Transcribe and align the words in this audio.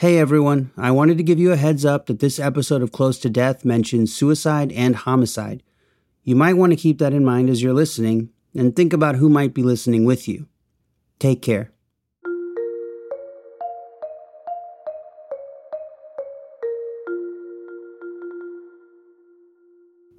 Hey 0.00 0.16
everyone, 0.16 0.70
I 0.76 0.92
wanted 0.92 1.18
to 1.18 1.24
give 1.24 1.40
you 1.40 1.50
a 1.50 1.56
heads 1.56 1.84
up 1.84 2.06
that 2.06 2.20
this 2.20 2.38
episode 2.38 2.82
of 2.82 2.92
Close 2.92 3.18
to 3.18 3.28
Death 3.28 3.64
mentions 3.64 4.14
suicide 4.14 4.70
and 4.70 4.94
homicide. 4.94 5.60
You 6.22 6.36
might 6.36 6.54
want 6.54 6.70
to 6.70 6.76
keep 6.76 6.98
that 6.98 7.12
in 7.12 7.24
mind 7.24 7.50
as 7.50 7.64
you're 7.64 7.74
listening 7.74 8.30
and 8.54 8.76
think 8.76 8.92
about 8.92 9.16
who 9.16 9.28
might 9.28 9.54
be 9.54 9.64
listening 9.64 10.04
with 10.04 10.28
you. 10.28 10.46
Take 11.18 11.42
care. 11.42 11.72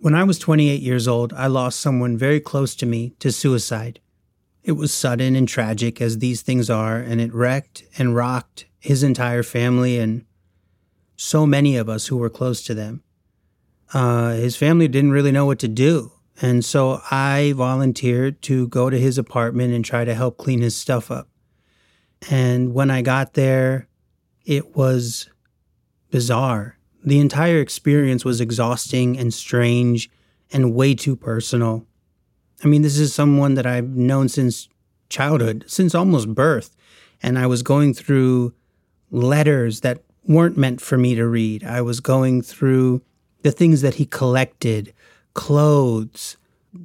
When 0.02 0.14
I 0.14 0.26
was 0.26 0.40
28 0.40 0.82
years 0.82 1.08
old, 1.08 1.32
I 1.32 1.48
lost 1.48 1.80
someone 1.80 2.18
very 2.18 2.42
close 2.42 2.76
to 2.76 2.86
me 2.86 3.16
to 3.20 3.32
suicide. 3.32 4.02
It 4.70 4.78
was 4.78 4.94
sudden 4.94 5.36
and 5.36 5.48
tragic, 5.48 6.00
as 6.00 6.20
these 6.20 6.44
things 6.44 6.70
are, 6.70 6.98
and 6.98 7.20
it 7.20 7.34
wrecked 7.34 7.86
and 7.98 8.16
rocked 8.16 8.66
his 8.78 9.02
entire 9.02 9.42
family 9.42 9.98
and 9.98 10.26
so 11.16 11.48
many 11.48 11.76
of 11.76 11.90
us 11.90 12.06
who 12.06 12.18
were 12.18 12.30
close 12.30 12.62
to 12.66 12.76
them. 12.76 13.02
Uh, 13.96 14.34
his 14.34 14.56
family 14.56 14.88
didn't 14.88 15.10
really 15.10 15.32
know 15.32 15.48
what 15.48 15.58
to 15.58 15.68
do. 15.68 16.12
And 16.40 16.64
so 16.64 17.02
I 17.10 17.56
volunteered 17.56 18.44
to 18.44 18.68
go 18.68 18.92
to 18.92 19.00
his 19.00 19.18
apartment 19.18 19.74
and 19.74 19.84
try 19.84 20.06
to 20.06 20.14
help 20.14 20.38
clean 20.38 20.62
his 20.62 20.76
stuff 20.76 21.10
up. 21.10 21.28
And 22.30 22.72
when 22.76 22.92
I 22.92 23.02
got 23.02 23.34
there, 23.34 23.88
it 24.46 24.76
was 24.76 25.32
bizarre. 26.12 26.78
The 27.04 27.20
entire 27.20 27.60
experience 27.60 28.24
was 28.24 28.40
exhausting 28.40 29.18
and 29.18 29.34
strange 29.34 30.12
and 30.54 30.76
way 30.76 30.94
too 30.94 31.16
personal. 31.16 31.88
I 32.64 32.68
mean, 32.68 32.82
this 32.82 32.98
is 32.98 33.14
someone 33.14 33.54
that 33.56 33.66
I've 33.66 33.90
known 33.90 34.30
since 34.30 34.68
childhood, 35.10 35.66
since 35.68 35.96
almost 35.96 36.34
birth. 36.34 36.76
And 37.22 37.38
I 37.38 37.48
was 37.48 37.64
going 37.64 37.94
through 37.94 38.54
letters 39.12 39.82
that 39.82 40.04
weren't 40.26 40.58
meant 40.58 40.82
for 40.82 40.98
me 40.98 41.16
to 41.16 41.26
read. 41.26 41.64
I 41.64 41.82
was 41.82 42.00
going 42.00 42.42
through 42.42 43.02
the 43.42 43.52
things 43.52 43.82
that 43.82 43.96
he 43.96 44.06
collected, 44.06 44.94
clothes, 45.34 46.38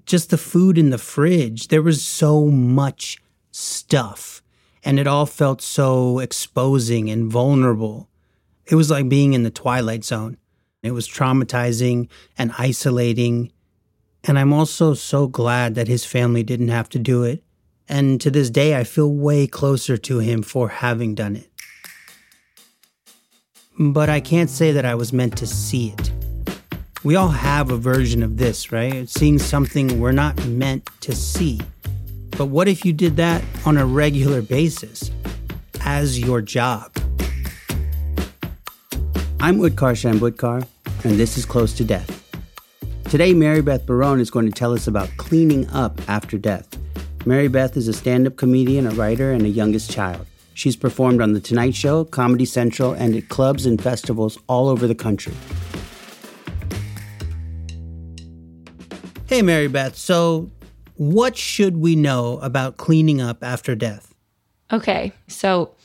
just 0.07 0.31
the 0.31 0.39
food 0.39 0.79
in 0.79 0.91
the 0.91 0.98
fridge. 0.98 1.69
There 1.69 1.83
was 1.83 2.03
so 2.03 2.47
much 2.47 3.23
stuff, 3.51 4.43
and 4.85 4.98
it 4.98 5.07
all 5.07 5.27
felt 5.27 5.61
so 5.61 6.19
exposing 6.19 7.11
and 7.11 7.31
vulnerable. 7.31 8.09
It 8.67 8.77
was 8.77 8.91
like 8.91 9.09
being 9.09 9.35
in 9.35 9.43
the 9.43 9.51
twilight 9.51 10.05
zone. 10.05 10.39
It 10.83 10.93
was 10.93 11.09
traumatizing 11.09 12.09
and 12.39 12.53
isolating. 12.59 13.53
And 14.27 14.39
I'm 14.39 14.55
also 14.55 14.94
so 14.94 15.27
glad 15.27 15.75
that 15.75 15.86
his 15.86 16.06
family 16.06 16.42
didn't 16.42 16.69
have 16.69 16.89
to 16.91 16.98
do 16.98 17.25
it. 17.25 17.44
And 17.89 18.19
to 18.22 18.30
this 18.30 18.48
day, 18.48 18.78
I 18.78 18.84
feel 18.84 19.12
way 19.12 19.47
closer 19.47 19.98
to 19.98 20.19
him 20.19 20.42
for 20.42 20.69
having 20.69 21.14
done 21.14 21.36
it. 21.36 21.50
But 23.78 24.08
I 24.08 24.20
can't 24.20 24.48
say 24.48 24.72
that 24.72 24.86
I 24.86 24.95
was 24.95 25.12
meant 25.12 25.36
to 25.39 25.47
see 25.47 25.91
it. 25.91 26.11
We 27.02 27.17
all 27.17 27.28
have 27.28 27.70
a 27.70 27.77
version 27.77 28.22
of 28.22 28.39
this, 28.39 28.72
right? 28.72 29.06
Seeing 29.11 29.39
something 29.39 30.00
we're 30.00 30.12
not 30.12 30.42
meant 30.47 30.89
to 31.02 31.14
see. 31.14 31.61
But 32.30 32.47
what 32.47 32.67
if 32.67 32.84
you 32.84 32.95
did 32.95 33.17
that 33.17 33.45
on 33.67 33.77
a 33.77 33.84
regular 33.84 34.41
basis 34.41 35.11
as 35.83 36.19
your 36.19 36.41
job? 36.41 36.97
I'm 39.39 39.58
Utkarsh 39.58 40.11
Ambudkar, 40.11 40.67
and 41.05 41.19
this 41.19 41.36
is 41.36 41.45
Close 41.45 41.75
to 41.75 41.84
Death. 41.84 42.14
Today, 43.15 43.33
Mary 43.33 43.62
Beth 43.62 43.87
Barone 43.87 44.19
is 44.19 44.29
going 44.29 44.47
to 44.47 44.51
tell 44.51 44.73
us 44.73 44.89
about 44.89 45.09
cleaning 45.19 45.69
up 45.69 46.01
after 46.09 46.37
death. 46.37 46.67
Mary 47.25 47.47
Beth 47.47 47.77
is 47.77 47.87
a 47.87 47.93
stand 47.93 48.27
up 48.27 48.34
comedian, 48.34 48.89
a 48.89 48.91
writer, 48.91 49.31
and 49.31 49.43
a 49.43 49.48
youngest 49.48 49.89
child. 49.89 50.27
She's 50.55 50.75
performed 50.75 51.23
on 51.23 51.33
The 51.33 51.39
Tonight 51.39 51.77
Show, 51.77 52.07
Comedy 52.07 52.45
Central, 52.45 52.92
and 52.92 53.15
at 53.15 53.29
clubs 53.29 53.67
and 53.67 53.81
festivals 53.81 54.37
all 54.48 54.69
over 54.69 54.89
the 54.89 54.97
country. 54.97 55.33
Hey, 59.27 59.42
Mary 59.42 59.69
Beth. 59.69 59.95
So, 59.95 60.51
what 60.96 61.36
should 61.36 61.77
we 61.77 61.95
know 61.95 62.41
about 62.41 62.79
cleaning 62.79 63.20
up 63.20 63.45
after 63.45 63.77
death? 63.77 64.13
Okay. 64.73 65.13
So, 65.29 65.77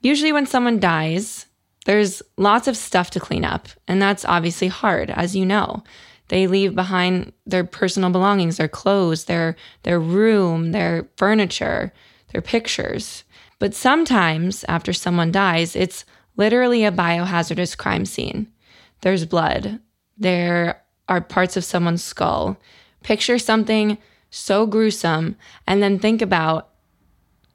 usually 0.00 0.32
when 0.32 0.46
someone 0.46 0.80
dies, 0.80 1.44
there's 1.84 2.22
lots 2.38 2.66
of 2.66 2.78
stuff 2.78 3.10
to 3.10 3.20
clean 3.20 3.44
up. 3.44 3.68
And 3.86 4.00
that's 4.00 4.24
obviously 4.24 4.68
hard, 4.68 5.10
as 5.10 5.36
you 5.36 5.44
know. 5.44 5.84
They 6.28 6.46
leave 6.46 6.74
behind 6.74 7.32
their 7.46 7.64
personal 7.64 8.10
belongings, 8.10 8.58
their 8.58 8.68
clothes, 8.68 9.24
their, 9.24 9.56
their 9.82 9.98
room, 9.98 10.72
their 10.72 11.08
furniture, 11.16 11.92
their 12.32 12.42
pictures. 12.42 13.24
But 13.58 13.74
sometimes 13.74 14.64
after 14.68 14.92
someone 14.92 15.32
dies, 15.32 15.74
it's 15.74 16.04
literally 16.36 16.84
a 16.84 16.92
biohazardous 16.92 17.76
crime 17.76 18.04
scene. 18.04 18.52
There's 19.00 19.24
blood. 19.24 19.80
There 20.16 20.82
are 21.08 21.20
parts 21.20 21.56
of 21.56 21.64
someone's 21.64 22.04
skull. 22.04 22.58
Picture 23.02 23.38
something 23.38 23.98
so 24.30 24.66
gruesome 24.66 25.36
and 25.66 25.82
then 25.82 25.98
think 25.98 26.20
about 26.20 26.68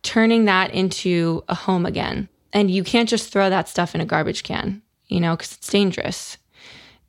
turning 0.02 0.46
that 0.46 0.72
into 0.74 1.44
a 1.48 1.56
home 1.56 1.86
again. 1.86 2.28
And 2.52 2.70
you 2.70 2.84
can't 2.84 3.10
just 3.10 3.32
throw 3.32 3.50
that 3.50 3.70
stuff 3.70 3.96
in 3.96 4.02
a 4.02 4.06
garbage 4.06 4.44
can, 4.44 4.82
you 5.08 5.20
know, 5.20 5.36
because 5.36 5.54
it's 5.54 5.70
dangerous. 5.70 6.38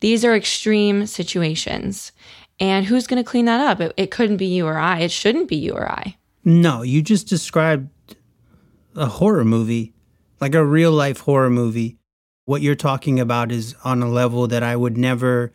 These 0.04 0.22
are 0.22 0.36
extreme 0.36 1.06
situations. 1.06 2.12
And 2.60 2.84
who's 2.84 3.06
going 3.06 3.24
to 3.24 3.26
clean 3.26 3.46
that 3.46 3.58
up? 3.58 3.80
It, 3.80 3.94
it 3.96 4.10
couldn't 4.10 4.36
be 4.36 4.44
you 4.44 4.66
or 4.66 4.76
I. 4.76 4.98
It 4.98 5.10
shouldn't 5.10 5.48
be 5.48 5.56
you 5.56 5.72
or 5.72 5.90
I. 5.90 6.18
No, 6.44 6.82
you 6.82 7.00
just 7.00 7.26
described 7.26 7.88
a 8.94 9.06
horror 9.06 9.46
movie, 9.46 9.94
like 10.42 10.54
a 10.54 10.62
real 10.62 10.92
life 10.92 11.20
horror 11.20 11.48
movie. 11.48 11.96
What 12.44 12.60
you're 12.60 12.74
talking 12.74 13.18
about 13.18 13.50
is 13.50 13.74
on 13.82 14.02
a 14.02 14.10
level 14.10 14.46
that 14.46 14.62
I 14.62 14.76
would 14.76 14.98
never 14.98 15.54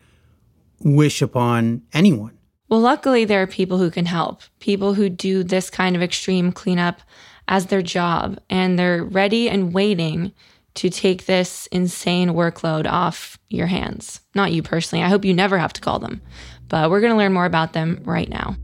wish 0.80 1.22
upon 1.22 1.82
anyone. 1.92 2.36
Well, 2.68 2.80
luckily, 2.80 3.24
there 3.24 3.42
are 3.42 3.46
people 3.46 3.78
who 3.78 3.88
can 3.88 4.06
help, 4.06 4.42
people 4.58 4.94
who 4.94 5.08
do 5.08 5.44
this 5.44 5.70
kind 5.70 5.94
of 5.94 6.02
extreme 6.02 6.50
cleanup 6.50 7.02
as 7.46 7.66
their 7.66 7.82
job, 7.82 8.40
and 8.50 8.76
they're 8.76 9.04
ready 9.04 9.48
and 9.48 9.72
waiting 9.72 10.32
to 10.74 10.90
take 10.90 11.26
this 11.26 11.66
insane 11.68 12.30
workload 12.30 12.86
off 12.86 13.38
your 13.48 13.66
hands. 13.66 14.20
Not 14.34 14.52
you 14.52 14.62
personally. 14.62 15.04
I 15.04 15.08
hope 15.08 15.24
you 15.24 15.34
never 15.34 15.58
have 15.58 15.72
to 15.74 15.80
call 15.80 15.98
them, 15.98 16.22
but 16.68 16.90
we're 16.90 17.00
going 17.00 17.12
to 17.12 17.18
learn 17.18 17.32
more 17.32 17.44
about 17.44 17.72
them 17.72 18.00
right 18.04 18.28
now. 18.28 18.56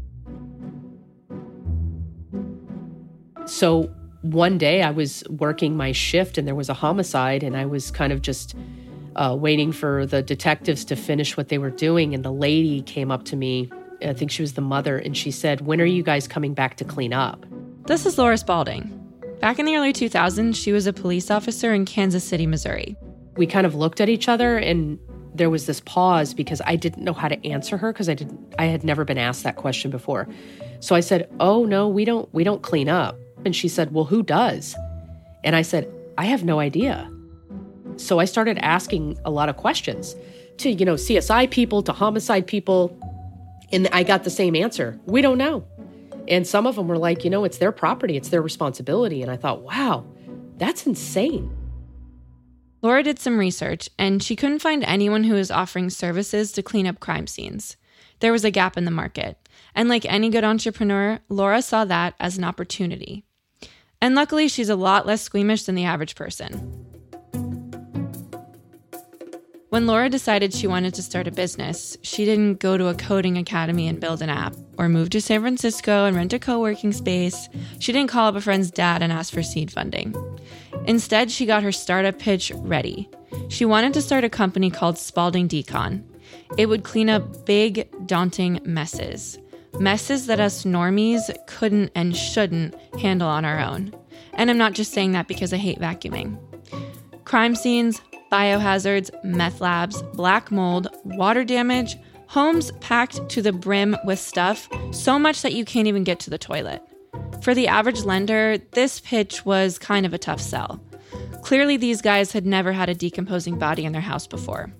So, 3.46 3.92
one 4.22 4.58
day 4.58 4.82
I 4.82 4.90
was 4.90 5.22
working 5.28 5.76
my 5.76 5.92
shift 5.92 6.36
and 6.36 6.48
there 6.48 6.54
was 6.54 6.68
a 6.68 6.74
homicide, 6.74 7.44
and 7.44 7.56
I 7.56 7.66
was 7.66 7.92
kind 7.92 8.12
of 8.12 8.22
just 8.22 8.56
uh, 9.14 9.36
waiting 9.38 9.70
for 9.70 10.04
the 10.04 10.20
detectives 10.20 10.84
to 10.86 10.96
finish 10.96 11.36
what 11.36 11.48
they 11.48 11.58
were 11.58 11.70
doing. 11.70 12.12
And 12.12 12.24
the 12.24 12.32
lady 12.32 12.82
came 12.82 13.12
up 13.12 13.24
to 13.26 13.36
me, 13.36 13.70
I 14.02 14.14
think 14.14 14.30
she 14.30 14.42
was 14.42 14.54
the 14.54 14.62
mother, 14.62 14.98
and 14.98 15.16
she 15.16 15.30
said, 15.30 15.60
When 15.60 15.80
are 15.80 15.86
you 15.86 16.02
guys 16.02 16.26
coming 16.26 16.54
back 16.54 16.76
to 16.78 16.84
clean 16.84 17.12
up? 17.12 17.46
This 17.86 18.04
is 18.04 18.18
Laura 18.18 18.36
Spalding. 18.36 19.05
Back 19.40 19.58
in 19.58 19.66
the 19.66 19.76
early 19.76 19.92
2000s, 19.92 20.56
she 20.56 20.72
was 20.72 20.86
a 20.86 20.92
police 20.92 21.30
officer 21.30 21.72
in 21.72 21.84
Kansas 21.84 22.24
City, 22.24 22.46
Missouri. 22.46 22.96
We 23.36 23.46
kind 23.46 23.66
of 23.66 23.74
looked 23.74 24.00
at 24.00 24.08
each 24.08 24.28
other 24.28 24.56
and 24.56 24.98
there 25.34 25.50
was 25.50 25.66
this 25.66 25.80
pause 25.80 26.32
because 26.32 26.62
I 26.64 26.76
didn't 26.76 27.04
know 27.04 27.12
how 27.12 27.28
to 27.28 27.46
answer 27.46 27.76
her 27.76 27.92
because 27.92 28.08
I 28.08 28.14
didn't 28.14 28.54
I 28.58 28.64
had 28.64 28.82
never 28.82 29.04
been 29.04 29.18
asked 29.18 29.42
that 29.44 29.56
question 29.56 29.90
before. 29.90 30.26
So 30.80 30.94
I 30.94 31.00
said, 31.00 31.28
"Oh 31.40 31.66
no, 31.66 31.88
we 31.88 32.06
don't 32.06 32.32
we 32.32 32.42
don't 32.42 32.62
clean 32.62 32.88
up." 32.88 33.18
And 33.46 33.54
she 33.54 33.68
said, 33.68 33.92
Well, 33.92 34.04
who 34.04 34.24
does? 34.24 34.74
And 35.44 35.54
I 35.54 35.62
said, 35.62 35.88
I 36.18 36.24
have 36.24 36.42
no 36.42 36.58
idea. 36.58 37.08
So 37.96 38.18
I 38.18 38.24
started 38.24 38.58
asking 38.58 39.18
a 39.24 39.30
lot 39.30 39.48
of 39.48 39.56
questions 39.56 40.16
to, 40.58 40.70
you 40.70 40.84
know, 40.84 40.94
CSI 40.94 41.48
people, 41.48 41.80
to 41.84 41.92
homicide 41.92 42.48
people. 42.48 42.98
And 43.70 43.88
I 43.92 44.02
got 44.02 44.24
the 44.24 44.30
same 44.30 44.56
answer 44.56 44.98
we 45.06 45.22
don't 45.22 45.38
know. 45.38 45.64
And 46.28 46.46
some 46.46 46.66
of 46.66 46.76
them 46.76 46.88
were 46.88 46.98
like, 46.98 47.24
you 47.24 47.30
know, 47.30 47.44
it's 47.44 47.58
their 47.58 47.72
property, 47.72 48.16
it's 48.16 48.28
their 48.28 48.42
responsibility. 48.42 49.22
And 49.22 49.30
I 49.30 49.36
thought, 49.36 49.62
wow, 49.62 50.04
that's 50.56 50.86
insane. 50.86 51.54
Laura 52.82 53.02
did 53.02 53.18
some 53.18 53.38
research 53.38 53.88
and 53.98 54.22
she 54.22 54.36
couldn't 54.36 54.60
find 54.60 54.84
anyone 54.84 55.24
who 55.24 55.34
was 55.34 55.50
offering 55.50 55.90
services 55.90 56.52
to 56.52 56.62
clean 56.62 56.86
up 56.86 57.00
crime 57.00 57.26
scenes. 57.26 57.76
There 58.20 58.32
was 58.32 58.44
a 58.44 58.50
gap 58.50 58.76
in 58.76 58.84
the 58.84 58.90
market. 58.90 59.38
And 59.74 59.88
like 59.88 60.04
any 60.06 60.30
good 60.30 60.44
entrepreneur, 60.44 61.18
Laura 61.28 61.62
saw 61.62 61.84
that 61.84 62.14
as 62.20 62.38
an 62.38 62.44
opportunity. 62.44 63.24
And 64.00 64.14
luckily, 64.14 64.48
she's 64.48 64.68
a 64.68 64.76
lot 64.76 65.06
less 65.06 65.22
squeamish 65.22 65.64
than 65.64 65.74
the 65.74 65.84
average 65.84 66.14
person. 66.14 66.85
When 69.76 69.86
Laura 69.86 70.08
decided 70.08 70.54
she 70.54 70.66
wanted 70.66 70.94
to 70.94 71.02
start 71.02 71.28
a 71.28 71.30
business, 71.30 71.98
she 72.00 72.24
didn't 72.24 72.60
go 72.60 72.78
to 72.78 72.88
a 72.88 72.94
coding 72.94 73.36
academy 73.36 73.88
and 73.88 74.00
build 74.00 74.22
an 74.22 74.30
app, 74.30 74.56
or 74.78 74.88
move 74.88 75.10
to 75.10 75.20
San 75.20 75.42
Francisco 75.42 76.06
and 76.06 76.16
rent 76.16 76.32
a 76.32 76.38
co 76.38 76.58
working 76.58 76.94
space. 76.94 77.50
She 77.78 77.92
didn't 77.92 78.08
call 78.08 78.26
up 78.26 78.36
a 78.36 78.40
friend's 78.40 78.70
dad 78.70 79.02
and 79.02 79.12
ask 79.12 79.34
for 79.34 79.42
seed 79.42 79.70
funding. 79.70 80.16
Instead, 80.86 81.30
she 81.30 81.44
got 81.44 81.62
her 81.62 81.72
startup 81.72 82.18
pitch 82.18 82.50
ready. 82.54 83.06
She 83.50 83.66
wanted 83.66 83.92
to 83.92 84.00
start 84.00 84.24
a 84.24 84.30
company 84.30 84.70
called 84.70 84.96
Spalding 84.96 85.46
Decon. 85.46 86.02
It 86.56 86.70
would 86.70 86.82
clean 86.82 87.10
up 87.10 87.44
big, 87.44 87.86
daunting 88.06 88.60
messes 88.64 89.38
messes 89.78 90.26
that 90.28 90.40
us 90.40 90.64
normies 90.64 91.30
couldn't 91.46 91.92
and 91.94 92.16
shouldn't 92.16 92.74
handle 92.98 93.28
on 93.28 93.44
our 93.44 93.60
own. 93.60 93.94
And 94.32 94.48
I'm 94.48 94.56
not 94.56 94.72
just 94.72 94.92
saying 94.92 95.12
that 95.12 95.28
because 95.28 95.52
I 95.52 95.58
hate 95.58 95.78
vacuuming. 95.78 96.38
crime 97.24 97.54
scenes, 97.54 98.00
biohazards, 98.30 99.10
meth 99.24 99.60
labs, 99.60 100.02
black 100.14 100.50
mold, 100.50 100.88
water 101.04 101.44
damage, 101.44 101.96
homes 102.26 102.72
packed 102.80 103.28
to 103.30 103.42
the 103.42 103.52
brim 103.52 103.96
with 104.04 104.18
stuff, 104.18 104.68
so 104.92 105.18
much 105.18 105.42
that 105.42 105.52
you 105.54 105.64
can't 105.64 105.88
even 105.88 106.04
get 106.04 106.20
to 106.20 106.30
the 106.30 106.38
toilet. 106.38 106.82
For 107.42 107.54
the 107.54 107.68
average 107.68 108.02
lender, 108.02 108.58
this 108.72 109.00
pitch 109.00 109.44
was 109.44 109.78
kind 109.78 110.06
of 110.06 110.12
a 110.12 110.18
tough 110.18 110.40
sell. 110.40 110.80
Clearly, 111.42 111.76
these 111.76 112.02
guys 112.02 112.32
had 112.32 112.44
never 112.44 112.72
had 112.72 112.88
a 112.88 112.94
decomposing 112.94 113.58
body 113.58 113.84
in 113.84 113.92
their 113.92 114.00
house 114.00 114.26
before. 114.26 114.72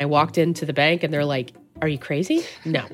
I 0.00 0.06
walked 0.06 0.38
into 0.38 0.64
the 0.64 0.72
bank 0.72 1.02
and 1.02 1.12
they're 1.12 1.24
like, 1.24 1.52
Are 1.82 1.88
you 1.88 1.98
crazy? 1.98 2.44
No. 2.64 2.86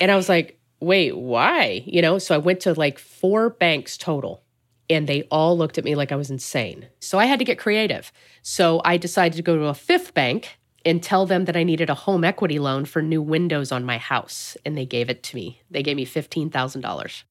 and 0.00 0.10
I 0.10 0.16
was 0.16 0.28
like, 0.28 0.60
Wait, 0.80 1.16
why? 1.16 1.82
You 1.86 2.02
know, 2.02 2.18
so 2.18 2.34
I 2.34 2.38
went 2.38 2.60
to 2.60 2.74
like 2.74 2.98
four 2.98 3.50
banks 3.50 3.96
total 3.96 4.44
and 4.88 5.06
they 5.08 5.22
all 5.30 5.56
looked 5.56 5.78
at 5.78 5.84
me 5.84 5.94
like 5.94 6.12
I 6.12 6.16
was 6.16 6.30
insane. 6.30 6.86
So 7.00 7.18
I 7.18 7.26
had 7.26 7.38
to 7.38 7.44
get 7.44 7.58
creative. 7.58 8.12
So 8.42 8.80
I 8.84 8.96
decided 8.96 9.36
to 9.36 9.42
go 9.42 9.56
to 9.56 9.66
a 9.66 9.74
fifth 9.74 10.14
bank 10.14 10.58
and 10.84 11.02
tell 11.02 11.26
them 11.26 11.44
that 11.44 11.56
I 11.56 11.62
needed 11.62 11.90
a 11.90 11.94
home 11.94 12.24
equity 12.24 12.58
loan 12.58 12.84
for 12.84 13.00
new 13.02 13.22
windows 13.22 13.70
on 13.72 13.84
my 13.84 13.98
house. 13.98 14.56
And 14.64 14.76
they 14.76 14.84
gave 14.84 15.08
it 15.08 15.22
to 15.24 15.36
me. 15.36 15.62
They 15.70 15.82
gave 15.82 15.96
me 15.96 16.04
$15,000. 16.04 17.22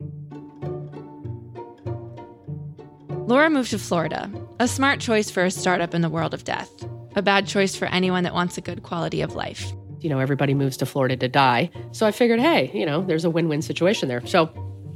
Laura 3.27 3.49
moved 3.49 3.71
to 3.71 3.79
Florida, 3.79 4.29
a 4.59 4.67
smart 4.67 4.99
choice 4.99 5.29
for 5.29 5.43
a 5.43 5.51
startup 5.51 5.93
in 5.93 6.01
the 6.01 6.09
world 6.09 6.33
of 6.33 6.43
death, 6.43 6.69
a 7.15 7.21
bad 7.21 7.47
choice 7.47 7.75
for 7.75 7.85
anyone 7.85 8.23
that 8.23 8.33
wants 8.33 8.57
a 8.57 8.61
good 8.61 8.83
quality 8.83 9.21
of 9.21 9.35
life. 9.35 9.71
You 9.99 10.09
know, 10.09 10.19
everybody 10.19 10.53
moves 10.53 10.77
to 10.77 10.85
Florida 10.85 11.15
to 11.17 11.27
die. 11.27 11.69
So 11.91 12.05
I 12.05 12.11
figured, 12.11 12.39
hey, 12.39 12.71
you 12.73 12.85
know, 12.85 13.03
there's 13.03 13.23
a 13.23 13.29
win 13.29 13.47
win 13.47 13.61
situation 13.61 14.09
there. 14.09 14.25
So 14.25 14.51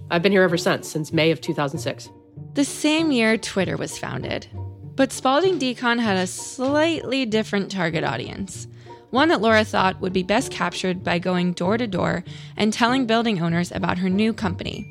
I've 0.09 0.21
been 0.21 0.31
here 0.31 0.43
ever 0.43 0.57
since, 0.57 0.87
since 0.87 1.13
May 1.13 1.31
of 1.31 1.39
2006. 1.41 2.09
The 2.55 2.63
same 2.63 3.11
year 3.11 3.37
Twitter 3.37 3.75
was 3.75 3.97
founded. 3.97 4.47
But 4.95 5.11
Spalding 5.11 5.59
Decon 5.59 5.99
had 5.99 6.15
a 6.15 6.25
slightly 6.25 7.25
different 7.25 7.69
target 7.69 8.05
audience. 8.05 8.67
One 9.09 9.27
that 9.27 9.41
Laura 9.41 9.65
thought 9.65 9.99
would 9.99 10.13
be 10.13 10.23
best 10.23 10.53
captured 10.53 11.03
by 11.03 11.19
going 11.19 11.51
door 11.51 11.77
to 11.77 11.85
door 11.85 12.23
and 12.55 12.71
telling 12.71 13.05
building 13.05 13.41
owners 13.41 13.73
about 13.73 13.97
her 13.97 14.09
new 14.09 14.31
company. 14.31 14.85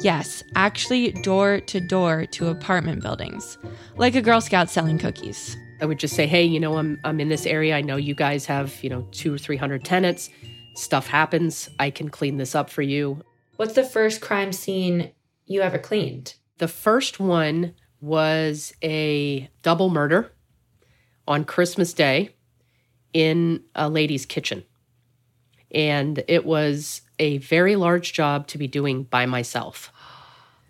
Yes, 0.00 0.42
actually, 0.56 1.12
door 1.12 1.60
to 1.60 1.86
door 1.86 2.24
to 2.32 2.48
apartment 2.48 3.02
buildings, 3.02 3.58
like 3.98 4.14
a 4.14 4.22
Girl 4.22 4.40
Scout 4.40 4.70
selling 4.70 4.96
cookies. 4.96 5.54
I 5.82 5.84
would 5.84 5.98
just 5.98 6.16
say, 6.16 6.26
hey, 6.26 6.44
you 6.44 6.58
know, 6.58 6.78
I'm, 6.78 6.98
I'm 7.04 7.20
in 7.20 7.28
this 7.28 7.44
area. 7.44 7.76
I 7.76 7.82
know 7.82 7.96
you 7.96 8.14
guys 8.14 8.46
have, 8.46 8.82
you 8.82 8.88
know, 8.88 9.06
two 9.12 9.34
or 9.34 9.38
300 9.38 9.84
tenants. 9.84 10.30
Stuff 10.76 11.08
happens. 11.08 11.68
I 11.78 11.90
can 11.90 12.08
clean 12.08 12.38
this 12.38 12.54
up 12.54 12.70
for 12.70 12.80
you. 12.80 13.22
What's 13.56 13.74
the 13.74 13.84
first 13.84 14.22
crime 14.22 14.54
scene 14.54 15.12
you 15.44 15.60
ever 15.60 15.78
cleaned? 15.78 16.36
The 16.62 16.68
first 16.68 17.18
one 17.18 17.74
was 18.00 18.72
a 18.84 19.50
double 19.62 19.90
murder 19.90 20.30
on 21.26 21.44
Christmas 21.44 21.92
Day 21.92 22.36
in 23.12 23.64
a 23.74 23.88
lady's 23.88 24.24
kitchen. 24.24 24.62
And 25.72 26.22
it 26.28 26.46
was 26.46 27.02
a 27.18 27.38
very 27.38 27.74
large 27.74 28.12
job 28.12 28.46
to 28.46 28.58
be 28.58 28.68
doing 28.68 29.02
by 29.02 29.26
myself. 29.26 29.90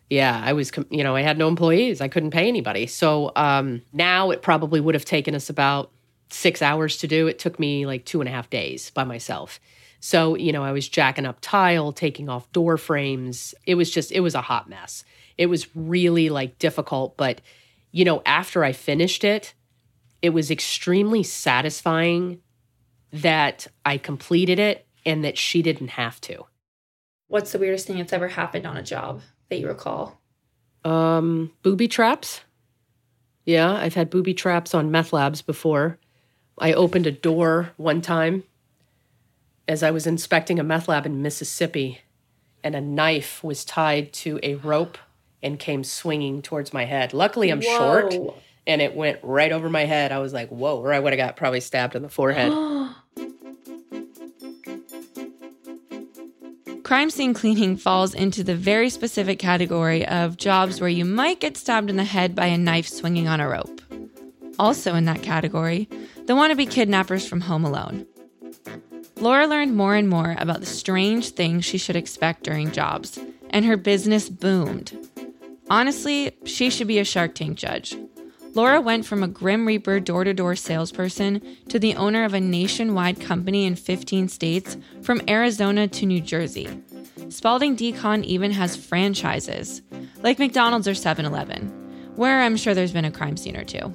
Yeah, 0.08 0.40
I 0.42 0.54
was, 0.54 0.72
you 0.88 1.04
know, 1.04 1.14
I 1.14 1.20
had 1.20 1.36
no 1.36 1.46
employees. 1.46 2.00
I 2.00 2.08
couldn't 2.08 2.30
pay 2.30 2.48
anybody. 2.48 2.86
So 2.86 3.30
um, 3.36 3.82
now 3.92 4.30
it 4.30 4.40
probably 4.40 4.80
would 4.80 4.94
have 4.94 5.04
taken 5.04 5.34
us 5.34 5.50
about 5.50 5.90
six 6.30 6.62
hours 6.62 6.96
to 6.96 7.06
do. 7.06 7.26
It 7.26 7.38
took 7.38 7.58
me 7.58 7.84
like 7.84 8.06
two 8.06 8.22
and 8.22 8.28
a 8.30 8.32
half 8.32 8.48
days 8.48 8.88
by 8.88 9.04
myself. 9.04 9.60
So, 10.00 10.36
you 10.36 10.52
know, 10.52 10.64
I 10.64 10.72
was 10.72 10.88
jacking 10.88 11.26
up 11.26 11.36
tile, 11.42 11.92
taking 11.92 12.30
off 12.30 12.50
door 12.52 12.78
frames. 12.78 13.54
It 13.66 13.74
was 13.74 13.90
just, 13.90 14.10
it 14.10 14.20
was 14.20 14.34
a 14.34 14.40
hot 14.40 14.70
mess. 14.70 15.04
It 15.38 15.46
was 15.46 15.74
really 15.74 16.28
like 16.28 16.58
difficult. 16.58 17.16
But, 17.16 17.40
you 17.90 18.04
know, 18.04 18.22
after 18.26 18.64
I 18.64 18.72
finished 18.72 19.24
it, 19.24 19.54
it 20.20 20.30
was 20.30 20.50
extremely 20.50 21.22
satisfying 21.22 22.40
that 23.12 23.66
I 23.84 23.98
completed 23.98 24.58
it 24.58 24.86
and 25.04 25.24
that 25.24 25.36
she 25.36 25.62
didn't 25.62 25.88
have 25.88 26.20
to. 26.22 26.44
What's 27.28 27.52
the 27.52 27.58
weirdest 27.58 27.86
thing 27.86 27.98
that's 27.98 28.12
ever 28.12 28.28
happened 28.28 28.66
on 28.66 28.76
a 28.76 28.82
job 28.82 29.22
that 29.48 29.58
you 29.58 29.66
recall? 29.66 30.20
Um, 30.84 31.52
booby 31.62 31.88
traps. 31.88 32.40
Yeah, 33.44 33.72
I've 33.72 33.94
had 33.94 34.10
booby 34.10 34.34
traps 34.34 34.74
on 34.74 34.90
meth 34.90 35.12
labs 35.12 35.42
before. 35.42 35.98
I 36.58 36.72
opened 36.72 37.06
a 37.06 37.12
door 37.12 37.72
one 37.76 38.00
time 38.00 38.44
as 39.66 39.82
I 39.82 39.90
was 39.90 40.06
inspecting 40.06 40.58
a 40.58 40.64
meth 40.64 40.88
lab 40.88 41.06
in 41.06 41.22
Mississippi, 41.22 42.02
and 42.62 42.74
a 42.74 42.80
knife 42.80 43.42
was 43.42 43.64
tied 43.64 44.12
to 44.14 44.38
a 44.42 44.56
rope 44.56 44.98
and 45.42 45.58
came 45.58 45.84
swinging 45.84 46.42
towards 46.42 46.72
my 46.72 46.84
head. 46.84 47.12
Luckily, 47.12 47.50
I'm 47.50 47.62
whoa. 47.62 47.78
short 47.78 48.14
and 48.66 48.80
it 48.80 48.94
went 48.94 49.18
right 49.22 49.52
over 49.52 49.68
my 49.68 49.84
head. 49.84 50.12
I 50.12 50.18
was 50.18 50.32
like, 50.32 50.48
whoa, 50.48 50.78
or 50.78 50.92
I 50.92 51.00
would 51.00 51.12
have 51.12 51.18
got 51.18 51.36
probably 51.36 51.60
stabbed 51.60 51.96
in 51.96 52.02
the 52.02 52.08
forehead. 52.08 52.52
Crime 56.84 57.10
scene 57.10 57.32
cleaning 57.32 57.76
falls 57.76 58.12
into 58.14 58.44
the 58.44 58.54
very 58.54 58.90
specific 58.90 59.38
category 59.38 60.06
of 60.06 60.36
jobs 60.36 60.80
where 60.80 60.90
you 60.90 61.04
might 61.06 61.40
get 61.40 61.56
stabbed 61.56 61.88
in 61.88 61.96
the 61.96 62.04
head 62.04 62.34
by 62.34 62.46
a 62.46 62.58
knife 62.58 62.86
swinging 62.86 63.28
on 63.28 63.40
a 63.40 63.48
rope. 63.48 63.80
Also 64.58 64.94
in 64.94 65.06
that 65.06 65.22
category, 65.22 65.88
the 66.26 66.34
wannabe 66.34 66.70
kidnappers 66.70 67.26
from 67.26 67.40
Home 67.40 67.64
Alone. 67.64 68.06
Laura 69.16 69.46
learned 69.46 69.74
more 69.74 69.94
and 69.94 70.08
more 70.08 70.36
about 70.38 70.60
the 70.60 70.66
strange 70.66 71.30
things 71.30 71.64
she 71.64 71.78
should 71.78 71.96
expect 71.96 72.42
during 72.42 72.70
jobs, 72.72 73.18
and 73.50 73.64
her 73.64 73.76
business 73.76 74.28
boomed. 74.28 74.92
Honestly, 75.72 76.36
she 76.44 76.68
should 76.68 76.86
be 76.86 76.98
a 76.98 77.04
Shark 77.04 77.34
Tank 77.34 77.56
judge. 77.56 77.96
Laura 78.52 78.78
went 78.78 79.06
from 79.06 79.22
a 79.22 79.26
Grim 79.26 79.66
Reaper 79.66 80.00
door 80.00 80.22
to 80.22 80.34
door 80.34 80.54
salesperson 80.54 81.40
to 81.70 81.78
the 81.78 81.94
owner 81.94 82.24
of 82.24 82.34
a 82.34 82.40
nationwide 82.40 83.18
company 83.18 83.64
in 83.64 83.74
15 83.74 84.28
states, 84.28 84.76
from 85.00 85.22
Arizona 85.30 85.88
to 85.88 86.04
New 86.04 86.20
Jersey. 86.20 86.68
Spalding 87.30 87.74
Decon 87.74 88.22
even 88.24 88.50
has 88.50 88.76
franchises, 88.76 89.80
like 90.18 90.38
McDonald's 90.38 90.86
or 90.86 90.94
7 90.94 91.24
Eleven, 91.24 91.68
where 92.16 92.42
I'm 92.42 92.58
sure 92.58 92.74
there's 92.74 92.92
been 92.92 93.06
a 93.06 93.10
crime 93.10 93.38
scene 93.38 93.56
or 93.56 93.64
two. 93.64 93.94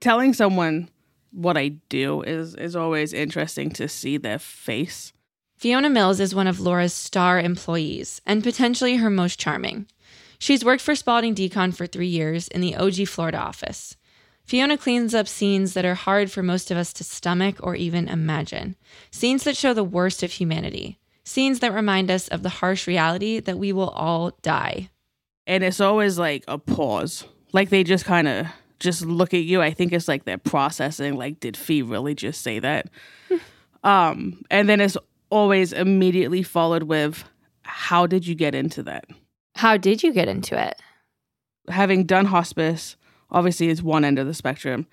Telling 0.00 0.32
someone 0.32 0.88
what 1.30 1.58
I 1.58 1.68
do 1.90 2.22
is, 2.22 2.54
is 2.54 2.74
always 2.74 3.12
interesting 3.12 3.68
to 3.72 3.86
see 3.86 4.16
their 4.16 4.38
face. 4.38 5.12
Fiona 5.58 5.90
Mills 5.90 6.20
is 6.20 6.34
one 6.34 6.46
of 6.46 6.58
Laura's 6.58 6.94
star 6.94 7.38
employees 7.38 8.22
and 8.24 8.42
potentially 8.42 8.96
her 8.96 9.10
most 9.10 9.38
charming. 9.38 9.86
She's 10.42 10.64
worked 10.64 10.82
for 10.82 10.96
Spalding 10.96 11.36
Decon 11.36 11.72
for 11.72 11.86
three 11.86 12.08
years 12.08 12.48
in 12.48 12.60
the 12.60 12.74
OG 12.74 13.06
Florida 13.06 13.38
office. 13.38 13.96
Fiona 14.44 14.76
cleans 14.76 15.14
up 15.14 15.28
scenes 15.28 15.74
that 15.74 15.84
are 15.84 15.94
hard 15.94 16.32
for 16.32 16.42
most 16.42 16.72
of 16.72 16.76
us 16.76 16.92
to 16.94 17.04
stomach 17.04 17.58
or 17.60 17.76
even 17.76 18.08
imagine. 18.08 18.74
Scenes 19.12 19.44
that 19.44 19.56
show 19.56 19.72
the 19.72 19.84
worst 19.84 20.24
of 20.24 20.32
humanity. 20.32 20.98
Scenes 21.22 21.60
that 21.60 21.72
remind 21.72 22.10
us 22.10 22.26
of 22.26 22.42
the 22.42 22.48
harsh 22.48 22.88
reality 22.88 23.38
that 23.38 23.56
we 23.56 23.72
will 23.72 23.90
all 23.90 24.36
die. 24.42 24.90
And 25.46 25.62
it's 25.62 25.78
always 25.78 26.18
like 26.18 26.42
a 26.48 26.58
pause. 26.58 27.22
Like 27.52 27.68
they 27.68 27.84
just 27.84 28.04
kind 28.04 28.26
of 28.26 28.48
just 28.80 29.02
look 29.02 29.34
at 29.34 29.44
you. 29.44 29.62
I 29.62 29.70
think 29.70 29.92
it's 29.92 30.08
like 30.08 30.24
they're 30.24 30.38
processing 30.38 31.14
like 31.14 31.38
did 31.38 31.56
Fee 31.56 31.82
really 31.82 32.16
just 32.16 32.42
say 32.42 32.58
that? 32.58 32.90
um 33.84 34.42
and 34.50 34.68
then 34.68 34.80
it's 34.80 34.96
always 35.30 35.72
immediately 35.72 36.42
followed 36.42 36.82
with 36.82 37.22
how 37.62 38.08
did 38.08 38.26
you 38.26 38.34
get 38.34 38.56
into 38.56 38.82
that? 38.82 39.04
How 39.54 39.76
did 39.76 40.02
you 40.02 40.12
get 40.12 40.28
into 40.28 40.60
it? 40.60 40.80
Having 41.68 42.04
done 42.04 42.26
hospice, 42.26 42.96
obviously, 43.30 43.68
is 43.68 43.82
one 43.82 44.04
end 44.04 44.18
of 44.18 44.26
the 44.26 44.34
spectrum. 44.34 44.86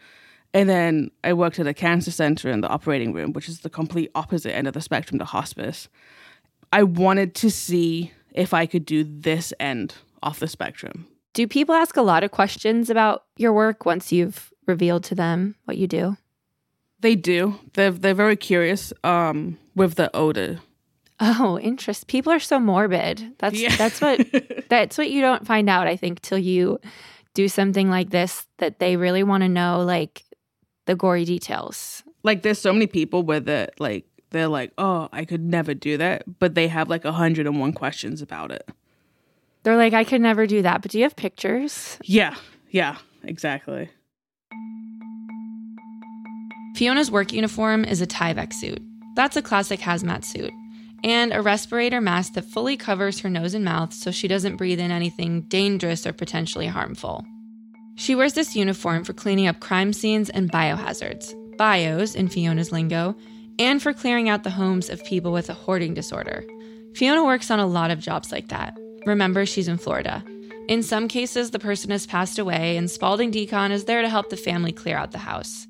And 0.53 0.67
then 0.67 1.11
I 1.23 1.33
worked 1.33 1.59
at 1.59 1.67
a 1.67 1.73
cancer 1.73 2.11
center 2.11 2.49
in 2.49 2.61
the 2.61 2.67
operating 2.67 3.13
room, 3.13 3.33
which 3.33 3.47
is 3.47 3.59
the 3.59 3.69
complete 3.69 4.11
opposite 4.15 4.55
end 4.55 4.67
of 4.67 4.73
the 4.73 4.81
spectrum 4.81 5.19
to 5.19 5.25
hospice. 5.25 5.89
I 6.73 6.83
wanted 6.83 7.35
to 7.35 7.51
see 7.51 8.11
if 8.33 8.53
I 8.53 8.65
could 8.65 8.85
do 8.85 9.03
this 9.03 9.53
end 9.59 9.95
off 10.21 10.39
the 10.39 10.47
spectrum. 10.47 11.07
Do 11.33 11.47
people 11.47 11.75
ask 11.75 11.95
a 11.97 12.01
lot 12.01 12.23
of 12.23 12.31
questions 12.31 12.89
about 12.89 13.25
your 13.37 13.53
work 13.53 13.85
once 13.85 14.11
you've 14.11 14.51
revealed 14.65 15.03
to 15.05 15.15
them 15.15 15.55
what 15.65 15.77
you 15.77 15.87
do? 15.87 16.17
They 16.99 17.15
do. 17.15 17.59
They're 17.73 17.91
they're 17.91 18.13
very 18.13 18.35
curious 18.35 18.91
um, 19.03 19.57
with 19.75 19.95
the 19.95 20.13
odor 20.15 20.59
Oh, 21.21 21.59
interest. 21.59 22.07
People 22.07 22.31
are 22.31 22.39
so 22.39 22.59
morbid. 22.59 23.33
That's 23.39 23.59
yeah. 23.59 23.75
that's 23.75 23.99
what 23.99 24.25
that's 24.69 24.97
what 24.97 25.09
you 25.09 25.21
don't 25.21 25.45
find 25.45 25.69
out, 25.69 25.87
I 25.87 25.95
think, 25.95 26.21
till 26.21 26.37
you 26.37 26.79
do 27.33 27.47
something 27.47 27.89
like 27.89 28.09
this 28.09 28.47
that 28.57 28.79
they 28.79 28.95
really 28.95 29.23
want 29.23 29.43
to 29.43 29.49
know 29.49 29.83
like 29.83 30.23
the 30.85 30.95
gory 30.95 31.25
details. 31.25 32.03
Like 32.23 32.41
there's 32.41 32.59
so 32.59 32.71
many 32.73 32.87
people 32.87 33.23
with 33.23 33.49
it, 33.49 33.73
like 33.79 34.05
they're 34.29 34.47
like, 34.47 34.71
Oh, 34.77 35.09
I 35.11 35.25
could 35.25 35.43
never 35.43 35.73
do 35.73 35.97
that. 35.97 36.23
But 36.39 36.55
they 36.55 36.67
have 36.69 36.89
like 36.89 37.03
a 37.03 37.11
hundred 37.11 37.47
and 37.47 37.59
one 37.59 37.73
questions 37.73 38.21
about 38.21 38.51
it. 38.51 38.69
They're 39.63 39.77
like, 39.77 39.93
I 39.93 40.05
could 40.05 40.21
never 40.21 40.47
do 40.47 40.61
that. 40.61 40.81
But 40.81 40.91
do 40.91 40.97
you 40.97 41.03
have 41.03 41.17
pictures? 41.17 41.97
Yeah. 42.03 42.35
Yeah, 42.69 42.97
exactly. 43.23 43.89
Fiona's 46.75 47.11
work 47.11 47.33
uniform 47.33 47.83
is 47.83 47.99
a 47.99 48.07
Tyvek 48.07 48.53
suit. 48.53 48.81
That's 49.15 49.35
a 49.35 49.41
classic 49.41 49.81
hazmat 49.81 50.23
suit 50.23 50.51
and 51.03 51.33
a 51.33 51.41
respirator 51.41 52.01
mask 52.01 52.33
that 52.33 52.45
fully 52.45 52.77
covers 52.77 53.19
her 53.19 53.29
nose 53.29 53.53
and 53.53 53.65
mouth 53.65 53.93
so 53.93 54.11
she 54.11 54.27
doesn't 54.27 54.57
breathe 54.57 54.79
in 54.79 54.91
anything 54.91 55.41
dangerous 55.41 56.05
or 56.05 56.13
potentially 56.13 56.67
harmful. 56.67 57.25
She 57.95 58.15
wears 58.15 58.33
this 58.33 58.55
uniform 58.55 59.03
for 59.03 59.13
cleaning 59.13 59.47
up 59.47 59.59
crime 59.59 59.93
scenes 59.93 60.29
and 60.29 60.51
biohazards, 60.51 61.33
bios 61.57 62.15
in 62.15 62.29
Fiona's 62.29 62.71
lingo, 62.71 63.15
and 63.59 63.81
for 63.81 63.93
clearing 63.93 64.29
out 64.29 64.43
the 64.43 64.49
homes 64.49 64.89
of 64.89 65.03
people 65.03 65.33
with 65.33 65.49
a 65.49 65.53
hoarding 65.53 65.93
disorder. 65.93 66.45
Fiona 66.95 67.25
works 67.25 67.51
on 67.51 67.59
a 67.59 67.67
lot 67.67 67.91
of 67.91 67.99
jobs 67.99 68.31
like 68.31 68.47
that. 68.47 68.77
Remember, 69.05 69.45
she's 69.45 69.67
in 69.67 69.77
Florida. 69.77 70.23
In 70.69 70.83
some 70.83 71.07
cases, 71.07 71.51
the 71.51 71.59
person 71.59 71.91
has 71.91 72.05
passed 72.05 72.39
away, 72.39 72.77
and 72.77 72.89
Spalding 72.89 73.31
Decon 73.31 73.71
is 73.71 73.85
there 73.85 74.01
to 74.01 74.09
help 74.09 74.29
the 74.29 74.37
family 74.37 74.71
clear 74.71 74.97
out 74.97 75.11
the 75.11 75.17
house. 75.17 75.67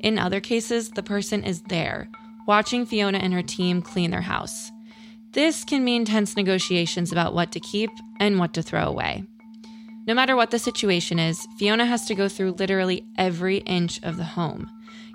In 0.00 0.18
other 0.18 0.40
cases, 0.40 0.90
the 0.90 1.02
person 1.02 1.44
is 1.44 1.62
there, 1.62 2.08
watching 2.46 2.86
Fiona 2.86 3.18
and 3.18 3.32
her 3.32 3.42
team 3.42 3.82
clean 3.82 4.10
their 4.10 4.22
house. 4.22 4.70
This 5.32 5.64
can 5.64 5.84
mean 5.84 6.04
tense 6.04 6.36
negotiations 6.36 7.10
about 7.10 7.34
what 7.34 7.52
to 7.52 7.60
keep 7.60 7.90
and 8.20 8.38
what 8.38 8.52
to 8.54 8.62
throw 8.62 8.84
away. 8.84 9.24
No 10.06 10.14
matter 10.14 10.34
what 10.34 10.50
the 10.50 10.58
situation 10.58 11.18
is, 11.18 11.46
Fiona 11.58 11.86
has 11.86 12.06
to 12.06 12.14
go 12.14 12.28
through 12.28 12.52
literally 12.52 13.06
every 13.16 13.58
inch 13.58 14.02
of 14.02 14.16
the 14.16 14.24
home. 14.24 14.68